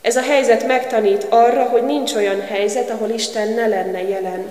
Ez 0.00 0.16
a 0.16 0.22
helyzet 0.22 0.66
megtanít 0.66 1.26
arra, 1.28 1.64
hogy 1.64 1.84
nincs 1.84 2.14
olyan 2.14 2.40
helyzet, 2.40 2.90
ahol 2.90 3.10
Isten 3.10 3.48
ne 3.48 3.66
lenne 3.66 4.02
jelen. 4.02 4.46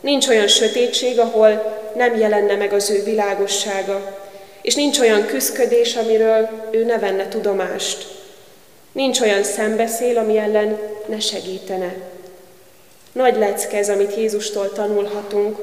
Nincs 0.00 0.28
olyan 0.28 0.48
sötétség, 0.48 1.18
ahol 1.18 1.80
nem 1.94 2.16
jelenne 2.16 2.56
meg 2.56 2.72
az 2.72 2.90
ő 2.90 3.02
világossága. 3.02 4.25
És 4.66 4.74
nincs 4.74 4.98
olyan 4.98 5.26
küszködés, 5.26 5.96
amiről 5.96 6.48
ő 6.70 6.84
ne 6.84 6.98
venne 6.98 7.28
tudomást. 7.28 8.06
Nincs 8.92 9.20
olyan 9.20 9.42
szembeszél, 9.42 10.18
ami 10.18 10.38
ellen 10.38 10.78
ne 11.06 11.20
segítene. 11.20 11.94
Nagy 13.12 13.36
lecke 13.36 13.92
amit 13.92 14.16
Jézustól 14.16 14.72
tanulhatunk, 14.72 15.58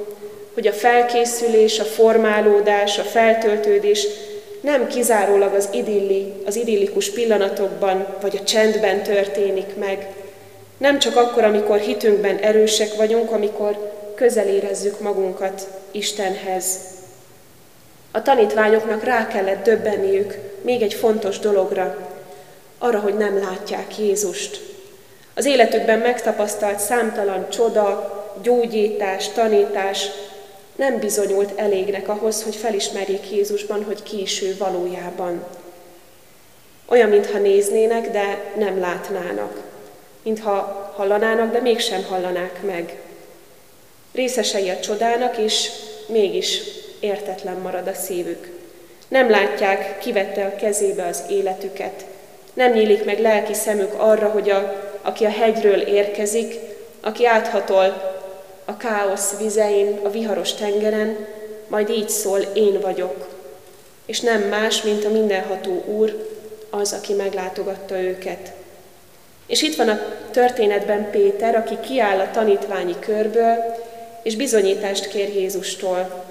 hogy 0.53 0.67
a 0.67 0.74
felkészülés, 0.74 1.79
a 1.79 1.83
formálódás, 1.83 2.98
a 2.98 3.03
feltöltődés 3.03 4.07
nem 4.62 4.88
kizárólag 4.88 5.53
az 5.53 5.69
idilli, 5.72 6.33
az 6.45 6.55
idillikus 6.55 7.10
pillanatokban 7.10 8.17
vagy 8.22 8.39
a 8.41 8.43
csendben 8.43 9.03
történik 9.03 9.75
meg. 9.75 10.07
Nem 10.77 11.00
csak 11.00 11.15
akkor, 11.15 11.43
amikor 11.43 11.79
hitünkben 11.79 12.38
erősek 12.38 12.95
vagyunk, 12.95 13.31
amikor 13.31 13.93
közel 14.15 14.48
érezzük 14.48 15.00
magunkat 15.00 15.67
Istenhez. 15.91 16.92
A 18.15 18.22
tanítványoknak 18.22 19.03
rá 19.03 19.27
kellett 19.27 19.63
döbbenniük 19.63 20.38
még 20.62 20.82
egy 20.82 20.93
fontos 20.93 21.39
dologra, 21.39 21.98
arra, 22.77 23.00
hogy 23.00 23.17
nem 23.17 23.39
látják 23.39 23.98
Jézust. 23.98 24.62
Az 25.34 25.46
életükben 25.46 26.00
megtapasztalt 26.00 26.79
számtalan 26.79 27.50
csoda, 27.50 28.13
gyógyítás, 28.41 29.29
tanítás 29.29 30.08
nem 30.75 31.00
bizonyult 31.00 31.60
elégnek 31.60 32.10
ahhoz, 32.10 32.43
hogy 32.43 32.55
felismerjék 32.55 33.32
Jézusban, 33.32 33.84
hogy 33.84 34.03
ki 34.03 34.22
is 34.22 34.41
ő 34.41 34.55
valójában. 34.58 35.43
Olyan, 36.86 37.10
mintha 37.10 37.38
néznének, 37.38 38.12
de 38.12 38.51
nem 38.58 38.79
látnának. 38.79 39.62
Mintha 40.24 40.91
hallanának, 40.96 41.51
de 41.51 41.62
mégsem 41.62 42.03
hallanák 42.03 42.62
meg. 42.62 42.98
Részesei 44.12 44.70
a 44.70 44.79
csodának, 44.79 45.38
és 45.38 45.70
mégis 46.08 46.62
értetlen 47.03 47.57
marad 47.57 47.88
a 47.88 47.93
szívük. 47.93 48.60
Nem 49.07 49.29
látják, 49.29 50.00
kivette 50.00 50.45
a 50.45 50.55
kezébe 50.55 51.05
az 51.07 51.24
életüket. 51.29 52.05
Nem 52.53 52.72
nyílik 52.72 53.05
meg 53.05 53.19
lelki 53.19 53.53
szemük 53.53 53.93
arra, 53.98 54.29
hogy 54.29 54.50
a, 54.50 54.91
aki 55.01 55.25
a 55.25 55.29
hegyről 55.29 55.79
érkezik, 55.79 56.60
aki 57.01 57.25
áthatol 57.25 58.12
a 58.65 58.77
káosz 58.77 59.38
vizein, 59.38 60.00
a 60.03 60.10
viharos 60.10 60.53
tengeren, 60.53 61.25
majd 61.67 61.89
így 61.89 62.10
szól, 62.10 62.39
én 62.39 62.79
vagyok. 62.79 63.29
És 64.05 64.19
nem 64.19 64.41
más, 64.41 64.81
mint 64.81 65.05
a 65.05 65.10
mindenható 65.10 65.83
Úr, 65.86 66.29
az, 66.69 66.93
aki 66.93 67.13
meglátogatta 67.13 68.00
őket. 68.00 68.51
És 69.45 69.62
itt 69.62 69.75
van 69.75 69.89
a 69.89 70.00
történetben 70.31 71.10
Péter, 71.12 71.55
aki 71.55 71.77
kiáll 71.79 72.19
a 72.19 72.31
tanítványi 72.31 72.95
körből, 73.00 73.55
és 74.22 74.36
bizonyítást 74.36 75.07
kér 75.07 75.36
Jézustól. 75.36 76.23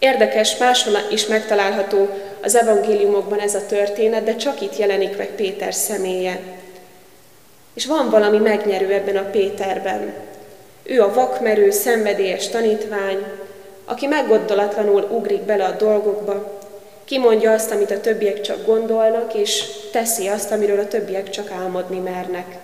Érdekes, 0.00 0.56
máshol 0.56 0.94
is 1.10 1.26
megtalálható 1.26 2.08
az 2.42 2.54
evangéliumokban 2.54 3.38
ez 3.38 3.54
a 3.54 3.66
történet, 3.66 4.24
de 4.24 4.36
csak 4.36 4.60
itt 4.60 4.76
jelenik 4.76 5.16
meg 5.16 5.28
Péter 5.28 5.74
személye. 5.74 6.40
És 7.74 7.86
van 7.86 8.10
valami 8.10 8.38
megnyerő 8.38 8.92
ebben 8.92 9.16
a 9.16 9.30
Péterben. 9.30 10.12
Ő 10.82 11.02
a 11.02 11.12
vakmerő, 11.12 11.70
szenvedélyes 11.70 12.48
tanítvány, 12.48 13.24
aki 13.84 14.06
meggondolatlanul 14.06 15.08
ugrik 15.10 15.42
bele 15.42 15.64
a 15.64 15.76
dolgokba, 15.76 16.58
kimondja 17.04 17.52
azt, 17.52 17.70
amit 17.70 17.90
a 17.90 18.00
többiek 18.00 18.40
csak 18.40 18.66
gondolnak, 18.66 19.34
és 19.34 19.64
teszi 19.92 20.28
azt, 20.28 20.50
amiről 20.50 20.78
a 20.78 20.88
többiek 20.88 21.30
csak 21.30 21.50
álmodni 21.50 21.98
mernek. 21.98 22.58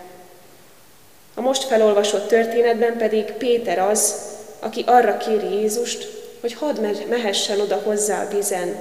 A 1.35 1.40
most 1.40 1.64
felolvasott 1.64 2.28
történetben 2.28 2.97
pedig 2.97 3.25
Péter 3.25 3.78
az, 3.78 4.14
aki 4.59 4.85
arra 4.87 5.16
kéri 5.16 5.55
Jézust, 5.55 6.15
hogy 6.46 6.54
hadd 6.54 7.08
mehessen 7.08 7.60
oda 7.60 7.76
hozzá 7.84 8.22
a 8.22 8.34
vizen, 8.34 8.76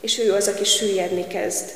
és 0.00 0.18
ő 0.18 0.32
az, 0.32 0.48
aki 0.48 0.64
süllyedni 0.64 1.26
kezd. 1.26 1.70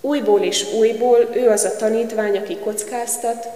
Újból 0.00 0.40
és 0.40 0.72
újból 0.72 1.28
ő 1.32 1.48
az 1.48 1.64
a 1.64 1.76
tanítvány, 1.76 2.36
aki 2.36 2.56
kockáztat, 2.56 3.46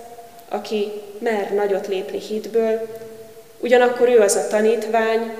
aki 0.48 0.92
mer 1.18 1.52
nagyot 1.54 1.86
lépni 1.86 2.20
hitből, 2.20 2.88
ugyanakkor 3.60 4.08
ő 4.08 4.20
az 4.20 4.34
a 4.34 4.46
tanítvány, 4.46 5.34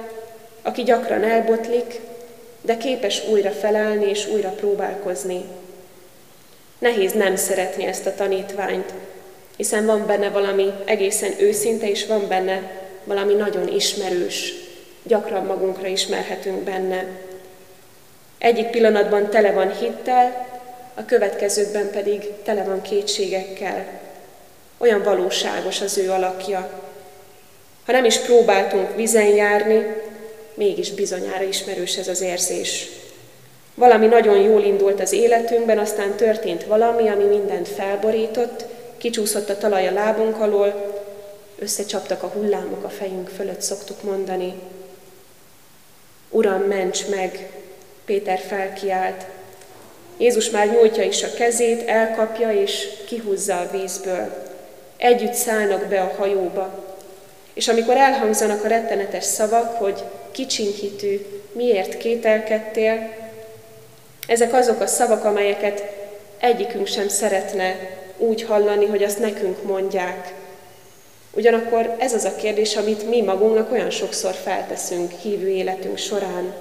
aki 0.63 0.83
gyakran 0.83 1.25
elbotlik, 1.25 2.01
de 2.61 2.77
képes 2.77 3.29
újra 3.29 3.51
felállni 3.51 4.09
és 4.09 4.29
újra 4.29 4.51
próbálkozni. 4.51 5.45
Nehéz 6.79 7.13
nem 7.13 7.37
szeretni 7.37 7.85
ezt 7.85 8.07
a 8.07 8.15
tanítványt, 8.15 8.93
hiszen 9.57 9.87
van 9.87 10.07
benne 10.07 10.29
valami 10.29 10.73
egészen 10.85 11.33
őszinte, 11.39 11.91
és 11.91 12.07
van 12.07 12.29
benne 12.29 12.71
valami 13.05 13.35
nagyon 13.35 13.69
ismerős, 13.69 14.66
gyakran 15.07 15.45
magunkra 15.45 15.87
ismerhetünk 15.87 16.63
benne. 16.63 17.05
Egyik 18.39 18.67
pillanatban 18.67 19.31
tele 19.31 19.53
van 19.53 19.77
hittel, 19.77 20.47
a 20.95 21.05
következőkben 21.05 21.91
pedig 21.91 22.33
tele 22.45 22.63
van 22.63 22.83
kétségekkel. 22.83 23.87
Olyan 24.79 25.03
valóságos 25.03 25.81
az 25.81 25.99
ő 25.99 26.11
alakja. 26.11 26.83
Ha 27.87 27.93
nem 27.93 28.05
is 28.05 28.19
próbáltunk 28.19 28.97
vizen 28.97 29.27
járni, 29.27 29.87
mégis 30.55 30.91
bizonyára 30.91 31.43
ismerős 31.43 31.97
ez 31.97 32.09
az 32.09 32.21
érzés. 32.21 32.89
Valami 33.75 34.07
nagyon 34.07 34.37
jól 34.37 34.63
indult 34.63 35.01
az 35.01 35.13
életünkben, 35.13 35.79
aztán 35.79 36.15
történt 36.15 36.65
valami, 36.65 37.09
ami 37.09 37.25
mindent 37.25 37.69
felborított, 37.69 38.65
kicsúszott 38.99 39.49
a 39.49 39.59
talaj 39.59 39.89
a 39.89 39.93
lábunk 39.93 40.41
alól, 40.41 41.03
összecsaptak 41.59 42.23
a 42.23 42.27
hullámok 42.27 42.85
a 42.85 42.89
fejünk 42.89 43.29
fölött, 43.29 43.61
szoktuk 43.61 44.03
mondani. 44.03 44.55
Uram, 46.31 46.63
ments 46.63 47.09
meg! 47.09 47.49
Péter 48.05 48.39
felkiált. 48.39 49.25
Jézus 50.17 50.51
már 50.51 50.69
nyújtja 50.69 51.03
is 51.03 51.23
a 51.23 51.35
kezét, 51.35 51.89
elkapja 51.89 52.53
és 52.53 52.89
kihúzza 53.07 53.59
a 53.59 53.71
vízből. 53.71 54.45
Együtt 54.97 55.33
szállnak 55.33 55.87
be 55.87 56.01
a 56.01 56.15
hajóba. 56.19 56.85
És 57.53 57.69
amikor 57.69 57.97
elhangzanak 57.97 58.65
a 58.65 58.69
rettenetes 58.69 59.25
szavak, 59.25 59.77
hogy 59.77 60.03
kicsinyhitű, 60.33 61.27
miért 61.53 61.97
kételkedtél, 61.97 63.15
ezek 64.27 64.53
azok 64.53 64.81
a 64.81 64.87
szavak, 64.87 65.25
amelyeket 65.25 65.83
egyikünk 66.39 66.87
sem 66.87 67.09
szeretne 67.09 67.77
úgy 68.19 68.43
hallani, 68.43 68.87
hogy 68.87 69.03
azt 69.03 69.19
nekünk 69.19 69.63
mondják. 69.63 70.35
Ugyanakkor 71.37 71.97
ez 71.99 72.15
az 72.15 72.25
a 72.25 72.37
kérdés, 72.37 72.77
amit 72.77 73.09
mi 73.09 73.21
magunknak 73.21 73.73
olyan 73.73 73.91
sokszor 73.91 74.35
felteszünk 74.35 75.13
hívő 75.23 75.49
életünk 75.49 75.99
során. 75.99 76.55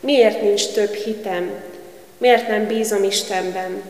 Miért 0.00 0.42
nincs 0.42 0.68
több 0.68 0.92
hitem? 0.92 1.62
Miért 2.18 2.48
nem 2.48 2.66
bízom 2.66 3.02
Istenben? 3.02 3.82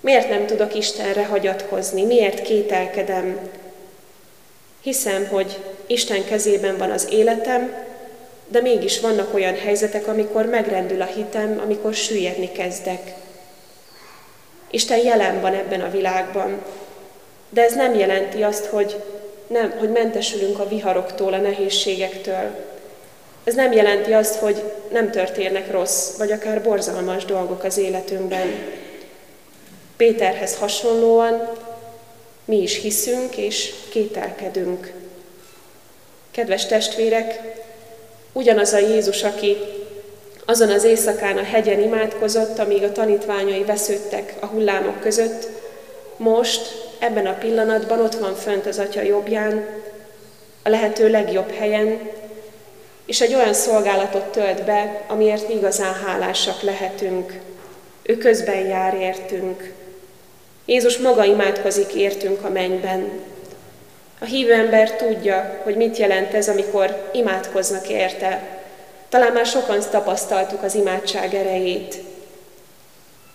Miért 0.00 0.28
nem 0.28 0.46
tudok 0.46 0.74
Istenre 0.74 1.24
hagyatkozni? 1.24 2.04
Miért 2.04 2.42
kételkedem? 2.42 3.38
Hiszem, 4.80 5.26
hogy 5.26 5.58
Isten 5.86 6.24
kezében 6.24 6.76
van 6.76 6.90
az 6.90 7.08
életem, 7.10 7.72
de 8.48 8.60
mégis 8.60 9.00
vannak 9.00 9.34
olyan 9.34 9.56
helyzetek, 9.56 10.06
amikor 10.06 10.46
megrendül 10.46 11.02
a 11.02 11.08
hitem, 11.14 11.60
amikor 11.64 11.94
süllyedni 11.94 12.52
kezdek. 12.52 13.14
Isten 14.70 14.98
jelen 14.98 15.40
van 15.40 15.54
ebben 15.54 15.80
a 15.80 15.90
világban, 15.90 16.62
de 17.48 17.62
ez 17.62 17.74
nem 17.74 17.94
jelenti 17.94 18.42
azt, 18.42 18.66
hogy, 18.66 18.96
nem, 19.50 19.74
hogy 19.78 19.90
mentesülünk 19.90 20.58
a 20.58 20.68
viharoktól, 20.68 21.32
a 21.32 21.38
nehézségektől. 21.38 22.50
Ez 23.44 23.54
nem 23.54 23.72
jelenti 23.72 24.12
azt, 24.12 24.34
hogy 24.34 24.62
nem 24.92 25.10
történnek 25.10 25.70
rossz, 25.70 26.16
vagy 26.16 26.32
akár 26.32 26.62
borzalmas 26.62 27.24
dolgok 27.24 27.64
az 27.64 27.76
életünkben. 27.76 28.54
Péterhez 29.96 30.56
hasonlóan 30.56 31.50
mi 32.44 32.62
is 32.62 32.80
hiszünk 32.80 33.36
és 33.36 33.74
kételkedünk. 33.88 34.92
Kedves 36.30 36.66
testvérek, 36.66 37.40
ugyanaz 38.32 38.72
a 38.72 38.78
Jézus, 38.78 39.22
aki 39.22 39.56
azon 40.44 40.70
az 40.70 40.84
éjszakán 40.84 41.38
a 41.38 41.42
hegyen 41.42 41.80
imádkozott, 41.80 42.58
amíg 42.58 42.82
a 42.82 42.92
tanítványai 42.92 43.64
vesződtek 43.64 44.34
a 44.40 44.46
hullámok 44.46 45.00
között, 45.00 45.48
most, 46.16 46.79
ebben 47.00 47.26
a 47.26 47.38
pillanatban 47.38 48.00
ott 48.00 48.14
van 48.14 48.34
fönt 48.34 48.66
az 48.66 48.78
Atya 48.78 49.02
jobbján, 49.02 49.64
a 50.62 50.68
lehető 50.68 51.10
legjobb 51.10 51.50
helyen, 51.54 51.98
és 53.06 53.20
egy 53.20 53.34
olyan 53.34 53.54
szolgálatot 53.54 54.24
tölt 54.24 54.64
be, 54.64 55.02
amiért 55.06 55.48
mi 55.48 55.54
igazán 55.54 55.94
hálásak 55.94 56.62
lehetünk. 56.62 57.32
Ő 58.02 58.16
közben 58.16 58.66
jár 58.66 58.94
értünk. 58.94 59.72
Jézus 60.64 60.98
maga 60.98 61.24
imádkozik 61.24 61.94
értünk 61.94 62.44
a 62.44 62.48
mennyben. 62.50 63.10
A 64.20 64.24
hívő 64.24 64.52
ember 64.52 64.96
tudja, 64.96 65.60
hogy 65.62 65.76
mit 65.76 65.96
jelent 65.96 66.34
ez, 66.34 66.48
amikor 66.48 67.10
imádkoznak 67.12 67.88
érte, 67.88 68.42
talán 69.08 69.32
már 69.32 69.46
sokan 69.46 69.80
tapasztaltuk 69.90 70.62
az 70.62 70.74
imádság 70.74 71.34
erejét. 71.34 71.96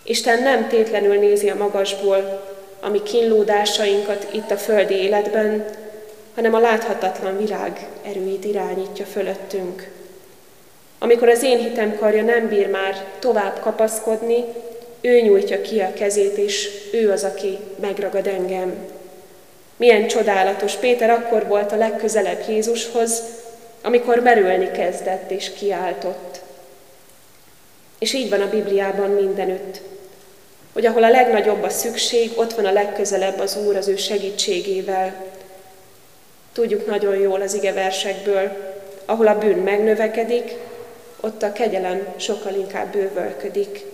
Isten 0.04 0.42
nem 0.42 0.68
tétlenül 0.68 1.16
nézi 1.16 1.50
a 1.50 1.56
magasból 1.56 2.55
a 2.86 2.90
mi 2.90 3.04
kínlódásainkat 3.04 4.28
itt 4.32 4.52
a 4.52 4.58
földi 4.58 4.94
életben, 4.94 5.66
hanem 6.36 6.54
a 6.54 6.60
láthatatlan 6.60 7.38
világ 7.38 7.88
erőit 8.04 8.46
irányítja 8.46 9.06
fölöttünk. 9.06 9.92
Amikor 11.00 11.30
az 11.30 11.44
én 11.44 11.58
hitem 11.58 11.96
karja 11.98 12.24
nem 12.24 12.48
bír 12.48 12.70
már 12.70 13.06
tovább 13.20 13.60
kapaszkodni, 13.60 14.44
ő 15.02 15.20
nyújtja 15.20 15.62
ki 15.62 15.80
a 15.80 15.94
kezét, 15.94 16.38
és 16.38 16.70
ő 16.92 17.12
az, 17.12 17.24
aki 17.24 17.58
megragad 17.80 18.28
engem. 18.28 18.76
Milyen 19.78 20.08
csodálatos! 20.08 20.76
Péter 20.76 21.10
akkor 21.10 21.48
volt 21.48 21.72
a 21.72 21.78
legközelebb 21.78 22.44
Jézushoz, 22.48 23.22
amikor 23.82 24.20
merülni 24.20 24.72
kezdett 24.72 25.32
és 25.32 25.52
kiáltott. 25.54 26.40
És 28.00 28.14
így 28.14 28.30
van 28.30 28.42
a 28.42 28.50
Bibliában 28.50 29.10
mindenütt. 29.10 29.82
Hogy 30.76 30.86
ahol 30.86 31.04
a 31.04 31.10
legnagyobb 31.10 31.64
a 31.64 31.70
szükség, 31.70 32.32
ott 32.36 32.54
van 32.54 32.66
a 32.66 32.72
legközelebb 32.72 33.40
az 33.40 33.58
Úr 33.58 33.76
az 33.76 33.88
ő 33.88 33.96
segítségével. 33.96 35.16
Tudjuk 36.54 36.86
nagyon 36.86 37.16
jól 37.16 37.42
az 37.42 37.54
ige 37.54 37.74
versekből, 37.74 38.52
ahol 39.06 39.28
a 39.28 39.38
bűn 39.38 39.58
megnövekedik, 39.58 40.56
ott 41.20 41.44
a 41.44 41.52
kegyelem 41.52 42.08
sokkal 42.18 42.54
inkább 42.54 42.92
bővölködik. 42.92 43.86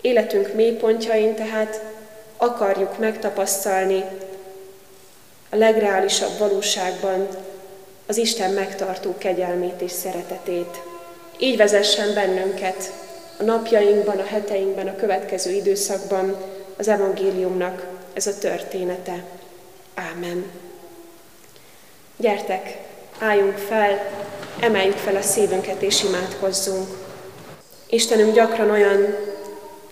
Életünk 0.00 0.54
mélypontjain 0.54 1.34
tehát 1.34 1.80
akarjuk 2.36 2.98
megtapasztalni 2.98 4.04
a 5.50 5.56
legreálisabb 5.56 6.38
valóságban 6.38 7.28
az 8.06 8.16
Isten 8.16 8.50
megtartó 8.50 9.14
kegyelmét 9.18 9.80
és 9.80 9.92
szeretetét. 9.92 10.80
Így 11.38 11.56
vezessen 11.56 12.14
bennünket 12.14 12.92
a 13.38 13.42
napjainkban, 13.42 14.18
a 14.18 14.24
heteinkben, 14.24 14.88
a 14.88 14.96
következő 14.96 15.50
időszakban 15.50 16.36
az 16.76 16.88
evangéliumnak 16.88 17.86
ez 18.12 18.26
a 18.26 18.38
története. 18.38 19.24
Ámen. 19.94 20.50
Gyertek, 22.16 22.78
álljunk 23.18 23.56
fel, 23.56 24.10
emeljük 24.60 24.96
fel 24.96 25.16
a 25.16 25.22
szívünket 25.22 25.82
és 25.82 26.04
imádkozzunk. 26.04 26.88
Istenünk 27.88 28.34
gyakran 28.34 28.70
olyan 28.70 29.16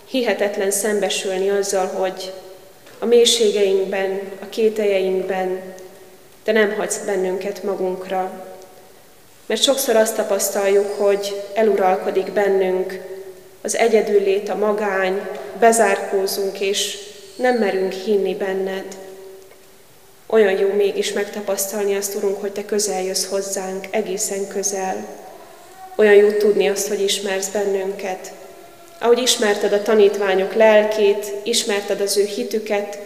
hihetetlen 0.05 0.71
szembesülni 0.71 1.49
azzal, 1.49 1.87
hogy 1.87 2.33
a 2.99 3.05
mélységeinkben, 3.05 4.19
a 4.41 4.49
kételjeinkben, 4.49 5.61
de 6.43 6.51
nem 6.51 6.75
hagysz 6.75 6.97
bennünket 7.05 7.63
magunkra. 7.63 8.45
Mert 9.45 9.61
sokszor 9.61 9.95
azt 9.95 10.15
tapasztaljuk, 10.15 10.91
hogy 10.97 11.41
eluralkodik 11.53 12.31
bennünk 12.31 13.16
az 13.61 13.77
egyedüllét, 13.77 14.49
a 14.49 14.55
magány, 14.55 15.21
bezárkózunk, 15.59 16.59
és 16.59 16.97
nem 17.35 17.57
merünk 17.57 17.91
hinni 17.91 18.35
benned. 18.35 18.85
Olyan 20.27 20.57
jó 20.57 20.73
mégis 20.73 21.13
megtapasztalni 21.13 21.95
azt, 21.95 22.15
Urunk, 22.15 22.41
hogy 22.41 22.51
Te 22.51 22.65
közel 22.65 23.03
jössz 23.03 23.25
hozzánk, 23.25 23.87
egészen 23.89 24.47
közel. 24.47 25.05
Olyan 25.95 26.13
jó 26.13 26.31
tudni 26.31 26.69
azt, 26.69 26.87
hogy 26.87 27.01
ismersz 27.01 27.49
bennünket. 27.49 28.31
Ahogy 28.99 29.17
ismerted 29.19 29.73
a 29.73 29.81
tanítványok 29.81 30.53
lelkét, 30.53 31.31
ismerted 31.43 32.01
az 32.01 32.17
ő 32.17 32.23
hitüket, 32.23 32.99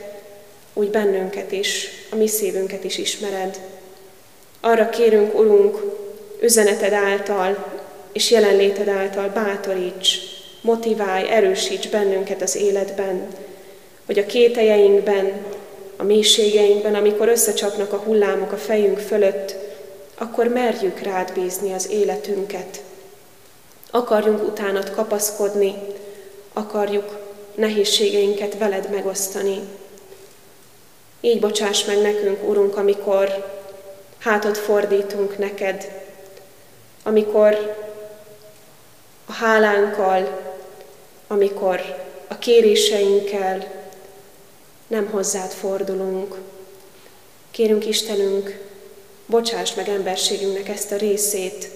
úgy 0.74 0.90
bennünket 0.90 1.52
is, 1.52 1.90
a 2.12 2.16
mi 2.16 2.28
szívünket 2.28 2.84
is 2.84 2.98
ismered. 2.98 3.60
Arra 4.60 4.90
kérünk, 4.90 5.40
Urunk, 5.40 5.84
üzeneted 6.42 6.94
által 6.94 7.80
és 8.12 8.32
jelenléted 8.32 8.88
által 8.88 9.28
bátoríts, 9.30 10.20
motiválj, 10.62 11.30
erősíts 11.30 11.89
bennünket 11.89 12.41
az 12.41 12.56
életben, 12.56 13.28
hogy 14.06 14.19
a 14.19 14.26
kételjeinkben, 14.26 15.45
a 15.97 16.04
mélységeinkben, 16.04 16.95
amikor 16.95 17.28
összecsapnak 17.28 17.93
a 17.93 17.97
hullámok 17.97 18.52
a 18.52 18.58
fejünk 18.58 19.00
fölött, 19.00 19.56
akkor 20.17 20.47
merjük 20.47 21.00
rád 21.00 21.34
bízni 21.34 21.74
az 21.74 21.89
életünket. 21.89 22.84
Akarjunk 23.91 24.43
utánat 24.43 24.91
kapaszkodni, 24.91 25.74
akarjuk 26.54 27.17
nehézségeinket 27.56 28.58
veled 28.58 28.89
megosztani. 28.91 29.60
Így 31.21 31.39
bocsáss 31.39 31.86
meg 31.86 32.02
nekünk, 32.02 32.50
Urunk, 32.50 32.78
amikor 32.78 33.60
hátat 34.17 34.58
fordítunk 34.58 35.38
neked, 35.38 35.91
amikor 37.04 37.76
a 39.26 39.32
hálánkkal, 39.32 40.51
amikor 41.32 42.06
a 42.28 42.38
kéréseinkkel 42.38 43.72
nem 44.88 45.08
hozzád 45.08 45.52
fordulunk. 45.52 46.36
Kérünk 47.52 47.88
Istenünk, 47.88 48.60
bocsáss 49.26 49.74
meg 49.74 49.89
emberségünknek 49.89 50.70
ezt 50.70 50.91
a 50.91 50.96
részét, 50.96 51.70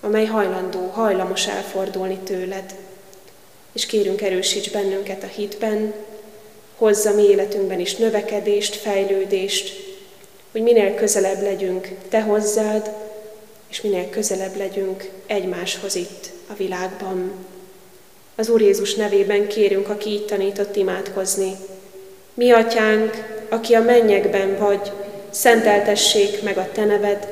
amely 0.00 0.24
hajlandó, 0.24 0.86
hajlamos 0.86 1.46
elfordulni 1.46 2.18
tőled. 2.24 2.74
És 3.72 3.86
kérünk 3.86 4.22
erősíts 4.22 4.70
bennünket 4.70 5.22
a 5.22 5.26
hitben, 5.26 5.94
hozza 6.76 7.14
mi 7.14 7.22
életünkben 7.22 7.80
is 7.80 7.96
növekedést, 7.96 8.74
fejlődést, 8.74 9.72
hogy 10.52 10.62
minél 10.62 10.94
közelebb 10.94 11.42
legyünk 11.42 11.88
Te 12.08 12.22
hozzád, 12.22 12.90
és 13.68 13.80
minél 13.80 14.10
közelebb 14.10 14.56
legyünk 14.56 15.10
egymáshoz 15.26 15.94
itt 15.94 16.30
a 16.46 16.54
világban. 16.54 17.32
Az 18.36 18.48
Úr 18.48 18.60
Jézus 18.60 18.94
nevében 18.94 19.48
kérünk, 19.48 19.88
aki 19.88 20.10
így 20.10 20.24
tanított 20.24 20.76
imádkozni. 20.76 21.52
Mi 22.34 22.50
atyánk, 22.50 23.44
aki 23.48 23.74
a 23.74 23.82
mennyekben 23.82 24.56
vagy, 24.58 24.90
szenteltessék 25.30 26.42
meg 26.42 26.58
a 26.58 26.68
te 26.72 26.84
neved, 26.84 27.28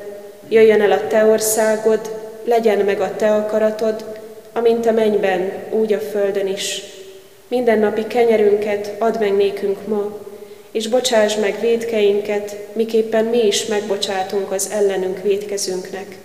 jöjjön 0.49 0.81
el 0.81 0.91
a 0.91 1.07
te 1.07 1.25
országod, 1.25 1.99
legyen 2.43 2.77
meg 2.77 3.01
a 3.01 3.15
te 3.15 3.35
akaratod, 3.35 4.05
amint 4.53 4.85
a 4.85 4.91
mennyben, 4.91 5.51
úgy 5.69 5.93
a 5.93 5.99
földön 5.99 6.47
is. 6.47 6.81
Minden 7.47 7.79
napi 7.79 8.07
kenyerünket 8.07 8.91
add 8.97 9.19
meg 9.19 9.35
nékünk 9.35 9.87
ma, 9.87 10.17
és 10.71 10.87
bocsáss 10.87 11.35
meg 11.35 11.59
védkeinket, 11.59 12.55
miképpen 12.73 13.25
mi 13.25 13.47
is 13.47 13.65
megbocsátunk 13.65 14.51
az 14.51 14.69
ellenünk 14.73 15.21
védkezünknek. 15.21 16.17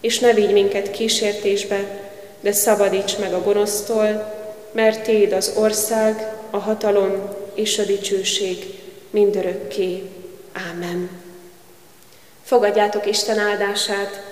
És 0.00 0.18
ne 0.18 0.32
vigy 0.32 0.52
minket 0.52 0.90
kísértésbe, 0.90 2.07
de 2.40 2.52
szabadíts 2.52 3.18
meg 3.18 3.34
a 3.34 3.42
gonosztól, 3.42 4.36
mert 4.72 5.02
Téd 5.02 5.32
az 5.32 5.52
ország, 5.56 6.32
a 6.50 6.58
hatalom 6.58 7.28
és 7.54 7.78
a 7.78 7.82
dicsőség 7.82 8.80
mindörökké. 9.10 10.02
Ámen. 10.70 11.10
Fogadjátok 12.44 13.06
Isten 13.06 13.38
áldását. 13.38 14.22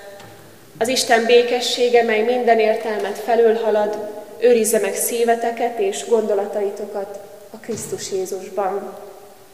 Az 0.78 0.88
Isten 0.88 1.24
békessége, 1.24 2.02
mely 2.02 2.22
minden 2.22 2.58
értelmet 2.58 3.18
felülhalad, 3.18 3.98
őrizze 4.38 4.78
meg 4.78 4.94
szíveteket 4.94 5.78
és 5.78 6.04
gondolataitokat 6.08 7.18
a 7.50 7.56
Krisztus 7.56 8.12
Jézusban. 8.12 8.96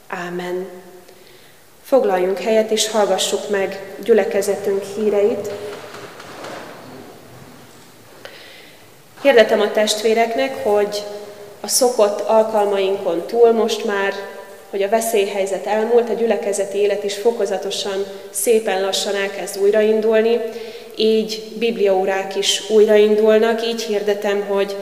Ámen. 0.09 0.69
Foglaljunk 1.83 2.39
helyet 2.39 2.71
és 2.71 2.91
hallgassuk 2.91 3.51
meg 3.51 3.95
gyülekezetünk 4.05 4.83
híreit. 4.83 5.51
Hirdetem 9.23 9.61
a 9.61 9.73
testvéreknek, 9.73 10.65
hogy 10.65 11.03
a 11.61 11.69
szokott 11.69 12.21
alkalmainkon 12.21 13.27
túl 13.27 13.53
most 13.53 13.85
már, 13.85 14.13
hogy 14.71 14.83
a 14.83 14.89
veszélyhelyzet 14.89 15.67
elmúlt, 15.67 16.11
a 16.11 16.13
gyülekezeti 16.13 16.79
élet 16.79 17.05
is 17.05 17.15
fokozatosan, 17.15 18.05
szépen 18.31 18.81
lassan 18.81 19.15
elkezd 19.15 19.59
újraindulni, 19.61 20.41
így 20.97 21.43
bibliaórák 21.59 22.37
is 22.37 22.71
újraindulnak, 22.71 23.67
így 23.67 23.83
hirdetem, 23.83 24.41
hogy 24.49 24.77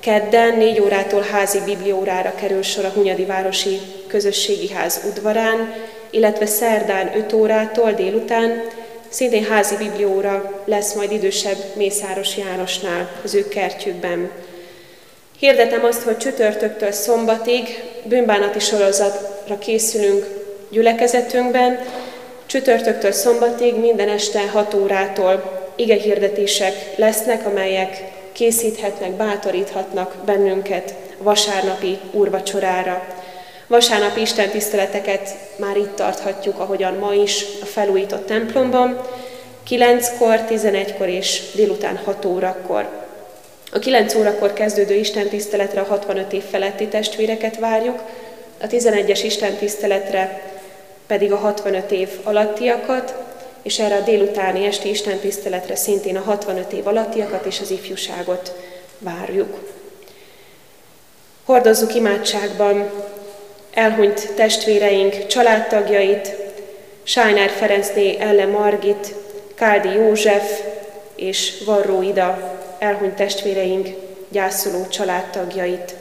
kedden 0.00 0.56
négy 0.56 0.80
órától 0.80 1.24
házi 1.32 1.60
bibliaórára 1.64 2.34
kerül 2.34 2.62
sor 2.62 2.84
a 2.84 2.92
Hunyadi 2.94 3.24
Városi 3.24 3.80
Közösségi 4.06 4.68
Ház 4.68 5.00
udvarán, 5.08 5.74
illetve 6.10 6.46
szerdán 6.46 7.12
5 7.16 7.32
órától 7.32 7.92
délután 7.92 8.62
Szintén 9.10 9.44
házi 9.44 9.76
biblióra 9.76 10.62
lesz 10.64 10.94
majd 10.94 11.12
idősebb 11.12 11.56
Mészáros 11.74 12.36
Jánosnál, 12.36 13.08
az 13.24 13.34
ő 13.34 13.48
kertjükben. 13.48 14.30
Hirdetem 15.38 15.84
azt, 15.84 16.02
hogy 16.02 16.16
csütörtöktől 16.16 16.92
szombatig 16.92 17.82
bűnbánati 18.04 18.58
sorozatra 18.58 19.58
készülünk 19.58 20.26
gyülekezetünkben. 20.70 21.78
Csütörtöktől 22.46 23.12
szombatig 23.12 23.74
minden 23.74 24.08
este 24.08 24.48
6 24.48 24.74
órától 24.74 25.62
ige 25.76 25.94
hirdetések 25.94 26.74
lesznek, 26.96 27.46
amelyek 27.46 28.02
készíthetnek, 28.32 29.10
bátoríthatnak 29.10 30.14
bennünket 30.24 30.94
vasárnapi 31.18 31.98
úrvacsorára. 32.12 33.19
Vasárnapi 33.70 34.20
Isten 34.20 34.50
tiszteleteket 34.50 35.34
már 35.56 35.76
itt 35.76 35.94
tarthatjuk, 35.94 36.58
ahogyan 36.58 36.94
ma 36.94 37.12
is 37.12 37.44
a 37.62 37.64
felújított 37.64 38.26
templomban, 38.26 39.00
9-kor, 39.68 40.44
11-kor 40.48 41.08
és 41.08 41.42
délután 41.54 41.96
6 41.96 42.24
órakor. 42.24 42.88
A 43.72 43.78
9 43.78 44.14
órakor 44.14 44.52
kezdődő 44.52 44.94
Isten 44.94 45.28
tiszteletre 45.28 45.80
a 45.80 45.84
65 45.84 46.32
év 46.32 46.42
feletti 46.42 46.86
testvéreket 46.86 47.58
várjuk, 47.58 48.02
a 48.62 48.66
11-es 48.66 49.20
Isten 49.22 49.54
tiszteletre 49.54 50.42
pedig 51.06 51.32
a 51.32 51.36
65 51.36 51.90
év 51.90 52.08
alattiakat, 52.22 53.14
és 53.62 53.78
erre 53.78 53.94
a 53.94 54.00
délutáni 54.00 54.64
esti 54.64 54.88
Isten 54.88 55.18
tiszteletre 55.18 55.76
szintén 55.76 56.16
a 56.16 56.22
65 56.22 56.72
év 56.72 56.86
alattiakat 56.86 57.44
és 57.44 57.60
az 57.60 57.70
ifjúságot 57.70 58.52
várjuk. 58.98 59.58
Hordozzuk 61.44 61.94
imádságban 61.94 62.90
elhunyt 63.74 64.32
testvéreink 64.34 65.26
családtagjait, 65.26 66.36
Sájnár 67.02 67.50
Ferencné 67.50 68.16
Elle 68.18 68.46
Margit, 68.46 69.14
Káldi 69.54 69.88
József 69.88 70.60
és 71.16 71.62
Varró 71.64 72.02
Ida 72.02 72.58
elhunyt 72.78 73.14
testvéreink 73.14 73.88
gyászoló 74.28 74.86
családtagjait. 74.88 75.94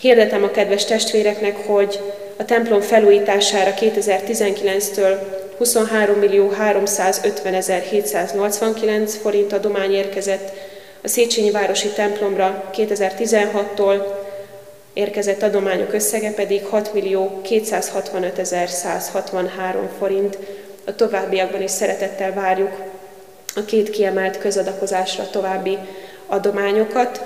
Hirdetem 0.00 0.42
a 0.42 0.50
kedves 0.50 0.84
testvéreknek, 0.84 1.66
hogy 1.66 2.00
a 2.36 2.44
templom 2.44 2.80
felújítására 2.80 3.74
2019-től 3.80 5.18
23 5.58 6.18
millió 6.18 6.48
350 6.48 7.80
789 7.82 9.16
forint 9.16 9.52
adomány 9.52 9.92
érkezett, 9.92 10.52
a 11.02 11.08
Széchenyi 11.08 11.50
Városi 11.50 11.88
templomra 11.88 12.70
2016-tól 12.76 14.21
érkezett 14.92 15.42
adományok 15.42 15.92
összege 15.92 16.30
pedig 16.30 16.66
6 16.66 16.94
millió 16.94 17.40
265 17.42 18.44
163 18.68 19.88
forint. 19.98 20.38
A 20.84 20.94
továbbiakban 20.94 21.62
is 21.62 21.70
szeretettel 21.70 22.32
várjuk 22.32 22.72
a 23.54 23.64
két 23.64 23.90
kiemelt 23.90 24.38
közadakozásra 24.38 25.30
további 25.30 25.78
adományokat 26.26 27.22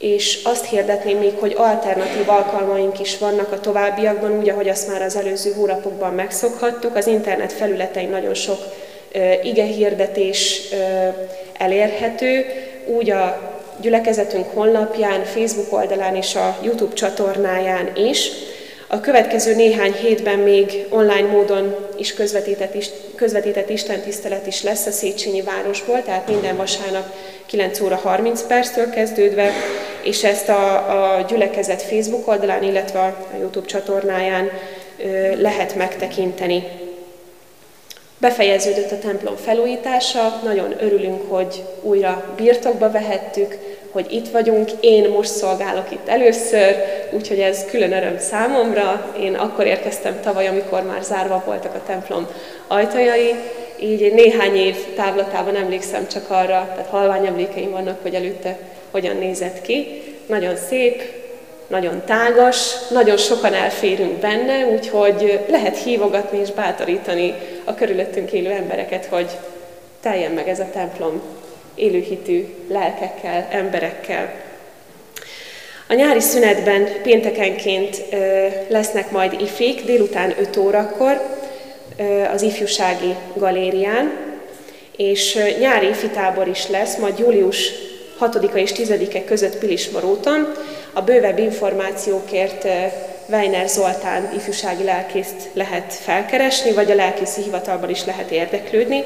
és 0.00 0.40
azt 0.44 0.64
hirdetném 0.64 1.18
még, 1.18 1.32
hogy 1.38 1.54
alternatív 1.56 2.28
alkalmaink 2.28 3.00
is 3.00 3.18
vannak 3.18 3.52
a 3.52 3.60
továbbiakban, 3.60 4.38
úgy, 4.38 4.48
ahogy 4.48 4.68
azt 4.68 4.88
már 4.88 5.02
az 5.02 5.16
előző 5.16 5.52
hónapokban 5.52 6.14
megszokhattuk. 6.14 6.96
Az 6.96 7.06
internet 7.06 7.52
felületein 7.52 8.10
nagyon 8.10 8.34
sok 8.34 8.58
ige 9.42 9.64
hirdetés 9.64 10.60
elérhető, 11.58 12.44
úgy 12.86 13.10
a 13.10 13.49
gyülekezetünk 13.80 14.46
honlapján, 14.54 15.24
Facebook 15.24 15.72
oldalán 15.72 16.16
és 16.16 16.34
a 16.34 16.58
YouTube 16.62 16.94
csatornáján 16.94 17.96
is. 17.96 18.30
A 18.86 19.00
következő 19.00 19.54
néhány 19.54 19.92
hétben 19.92 20.38
még 20.38 20.86
online 20.88 21.28
módon 21.28 21.76
is 21.96 22.14
közvetített, 22.14 22.76
közvetített 23.14 23.70
istentisztelet 23.70 24.46
is 24.46 24.62
lesz 24.62 24.86
a 24.86 24.90
Széchenyi 24.90 25.42
városból, 25.42 26.02
tehát 26.02 26.28
minden 26.28 26.56
vasárnap 26.56 27.14
9 27.46 27.80
óra 27.80 27.96
30 27.96 28.42
perctől 28.42 28.90
kezdődve, 28.90 29.50
és 30.02 30.24
ezt 30.24 30.48
a, 30.48 30.74
a 31.16 31.24
gyülekezet 31.28 31.82
Facebook 31.82 32.28
oldalán, 32.28 32.62
illetve 32.62 32.98
a 32.98 33.36
YouTube 33.38 33.66
csatornáján 33.66 34.50
lehet 35.38 35.74
megtekinteni. 35.74 36.64
Befejeződött 38.18 38.90
a 38.90 38.98
templom 38.98 39.36
felújítása, 39.36 40.40
nagyon 40.44 40.74
örülünk, 40.80 41.30
hogy 41.30 41.62
újra 41.82 42.32
birtokba 42.36 42.90
vehettük, 42.90 43.58
hogy 43.90 44.06
itt 44.12 44.28
vagyunk. 44.28 44.70
Én 44.80 45.08
most 45.08 45.30
szolgálok 45.30 45.90
itt 45.90 46.08
először, 46.08 46.76
úgyhogy 47.10 47.38
ez 47.38 47.64
külön 47.64 47.92
öröm 47.92 48.18
számomra. 48.18 49.14
Én 49.20 49.34
akkor 49.34 49.66
érkeztem 49.66 50.20
tavaly, 50.22 50.46
amikor 50.46 50.82
már 50.82 51.02
zárva 51.02 51.42
voltak 51.46 51.74
a 51.74 51.82
templom 51.86 52.26
ajtajai, 52.66 53.34
így 53.80 54.12
néhány 54.14 54.56
év 54.56 54.76
távlatában 54.94 55.56
emlékszem 55.56 56.08
csak 56.08 56.30
arra, 56.30 56.68
tehát 56.74 56.90
halvány 56.90 57.26
emlékeim 57.26 57.70
vannak, 57.70 58.02
hogy 58.02 58.14
előtte 58.14 58.58
hogyan 58.90 59.16
nézett 59.16 59.60
ki. 59.60 60.02
Nagyon 60.26 60.56
szép, 60.56 61.02
nagyon 61.66 62.02
tágas, 62.06 62.88
nagyon 62.88 63.16
sokan 63.16 63.54
elférünk 63.54 64.12
benne, 64.12 64.66
úgyhogy 64.66 65.40
lehet 65.48 65.82
hívogatni 65.82 66.38
és 66.38 66.50
bátorítani 66.50 67.34
a 67.64 67.74
körülöttünk 67.74 68.32
élő 68.32 68.50
embereket, 68.50 69.06
hogy 69.06 69.30
teljen 70.00 70.32
meg 70.32 70.48
ez 70.48 70.60
a 70.60 70.70
templom 70.72 71.22
élőhitű 71.74 72.46
lelkekkel, 72.68 73.48
emberekkel. 73.50 74.32
A 75.88 75.94
nyári 75.94 76.20
szünetben 76.20 76.88
péntekenként 77.02 78.02
lesznek 78.68 79.10
majd 79.10 79.40
ifék 79.40 79.84
délután 79.84 80.34
5 80.38 80.56
órakor 80.56 81.20
az 82.32 82.42
ifjúsági 82.42 83.14
galérián, 83.34 84.12
és 84.96 85.38
nyári 85.58 85.88
ifitábor 85.88 86.48
is 86.48 86.68
lesz, 86.68 86.96
majd 86.96 87.18
július 87.18 87.72
6-a 88.20 88.56
és 88.56 88.72
10-e 88.74 89.24
között 89.24 89.58
Pilismaróton. 89.58 90.54
A 90.92 91.02
bővebb 91.02 91.38
információkért 91.38 92.66
Weiner 93.28 93.68
Zoltán 93.68 94.32
ifjúsági 94.36 94.84
lelkészt 94.84 95.48
lehet 95.52 95.92
felkeresni, 95.92 96.72
vagy 96.72 96.90
a 96.90 96.94
lelkészi 96.94 97.42
hivatalban 97.42 97.90
is 97.90 98.04
lehet 98.04 98.30
érdeklődni. 98.30 99.04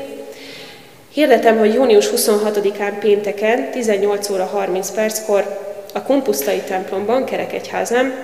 Hirdetem, 1.15 1.59
hogy 1.59 1.75
június 1.75 2.11
26-án 2.17 2.93
pénteken 3.01 3.71
18 3.71 4.31
óra 4.31 4.45
30 4.45 4.91
perckor 4.91 5.59
a 5.93 6.03
Kumpusztai 6.03 6.59
templomban, 6.67 7.25
Kerekegyházán, 7.25 8.15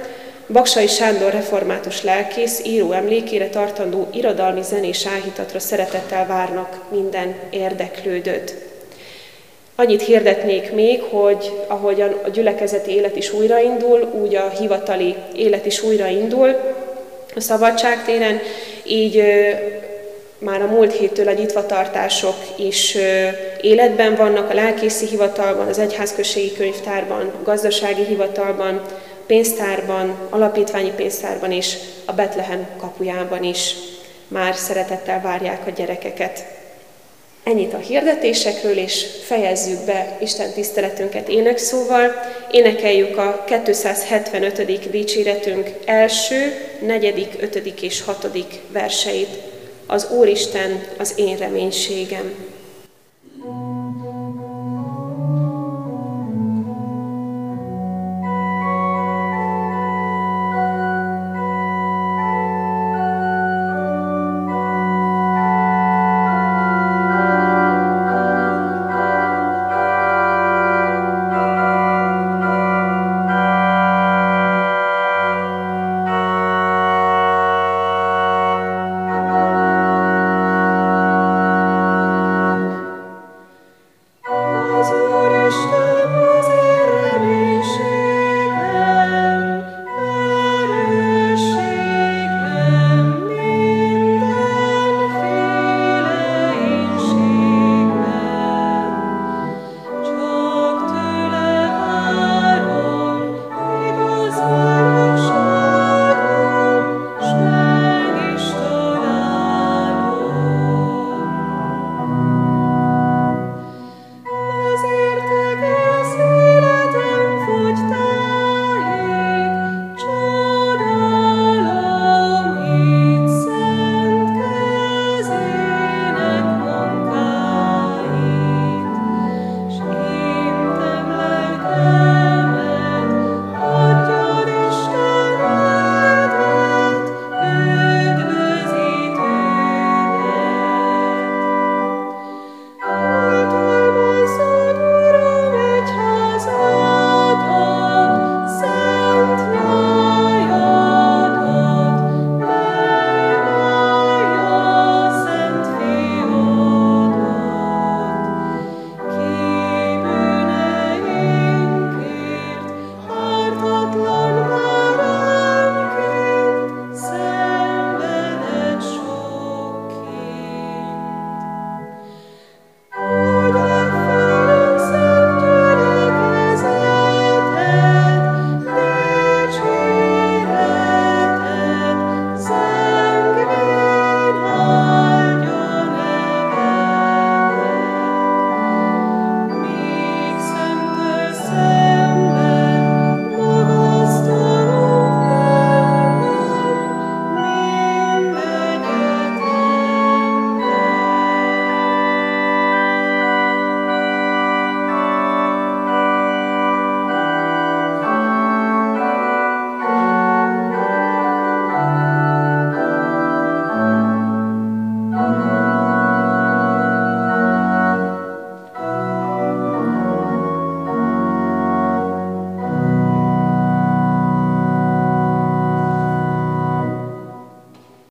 Baksai 0.52 0.86
Sándor 0.86 1.32
református 1.32 2.02
lelkész 2.02 2.62
író 2.64 2.92
emlékére 2.92 3.48
tartandó 3.48 4.08
irodalmi 4.12 4.62
zenés 4.62 5.06
áhítatra 5.06 5.58
szeretettel 5.58 6.26
várnak 6.26 6.80
minden 6.90 7.34
érdeklődőt. 7.50 8.54
Annyit 9.74 10.02
hirdetnék 10.02 10.72
még, 10.72 11.02
hogy 11.02 11.52
ahogyan 11.66 12.20
a 12.24 12.28
gyülekezeti 12.28 12.90
élet 12.90 13.16
is 13.16 13.32
újraindul, 13.32 14.10
úgy 14.22 14.34
a 14.34 14.48
hivatali 14.48 15.14
élet 15.34 15.66
is 15.66 15.82
újraindul 15.82 16.56
a 17.34 17.40
szabadságtéren, 17.40 18.40
így 18.84 19.22
már 20.40 20.62
a 20.62 20.66
múlt 20.66 20.96
héttől 20.96 21.28
a 21.28 21.32
nyitvatartások 21.32 22.36
is 22.56 22.96
életben 23.60 24.14
vannak 24.16 24.50
a 24.50 24.54
lelkészi 24.54 25.06
hivatalban, 25.06 25.66
az 25.68 25.78
egyházközségi 25.78 26.52
könyvtárban, 26.52 27.20
a 27.20 27.42
gazdasági 27.42 28.04
hivatalban, 28.04 28.82
pénztárban, 29.26 30.16
alapítványi 30.30 30.92
pénztárban 30.96 31.52
és 31.52 31.76
a 32.04 32.12
Betlehem 32.12 32.66
kapujában 32.76 33.44
is 33.44 33.74
már 34.28 34.54
szeretettel 34.54 35.20
várják 35.20 35.66
a 35.66 35.70
gyerekeket. 35.70 36.44
Ennyit 37.44 37.74
a 37.74 37.78
hirdetésekről, 37.78 38.76
és 38.76 39.06
fejezzük 39.24 39.84
be 39.84 40.16
Isten 40.20 40.52
tiszteletünket 40.52 41.28
énekszóval. 41.28 42.14
Énekeljük 42.50 43.16
a 43.16 43.44
275. 43.62 44.90
dicséretünk 44.90 45.70
első, 45.84 46.54
negyedik, 46.86 47.32
ötödik 47.40 47.82
és 47.82 48.02
hatodik 48.02 48.60
verseit 48.72 49.49
az 49.90 50.10
Úristen 50.10 50.84
az 50.98 51.12
én 51.16 51.36
reménységem. 51.36 52.34
thank 53.42 54.04
you 54.04 54.09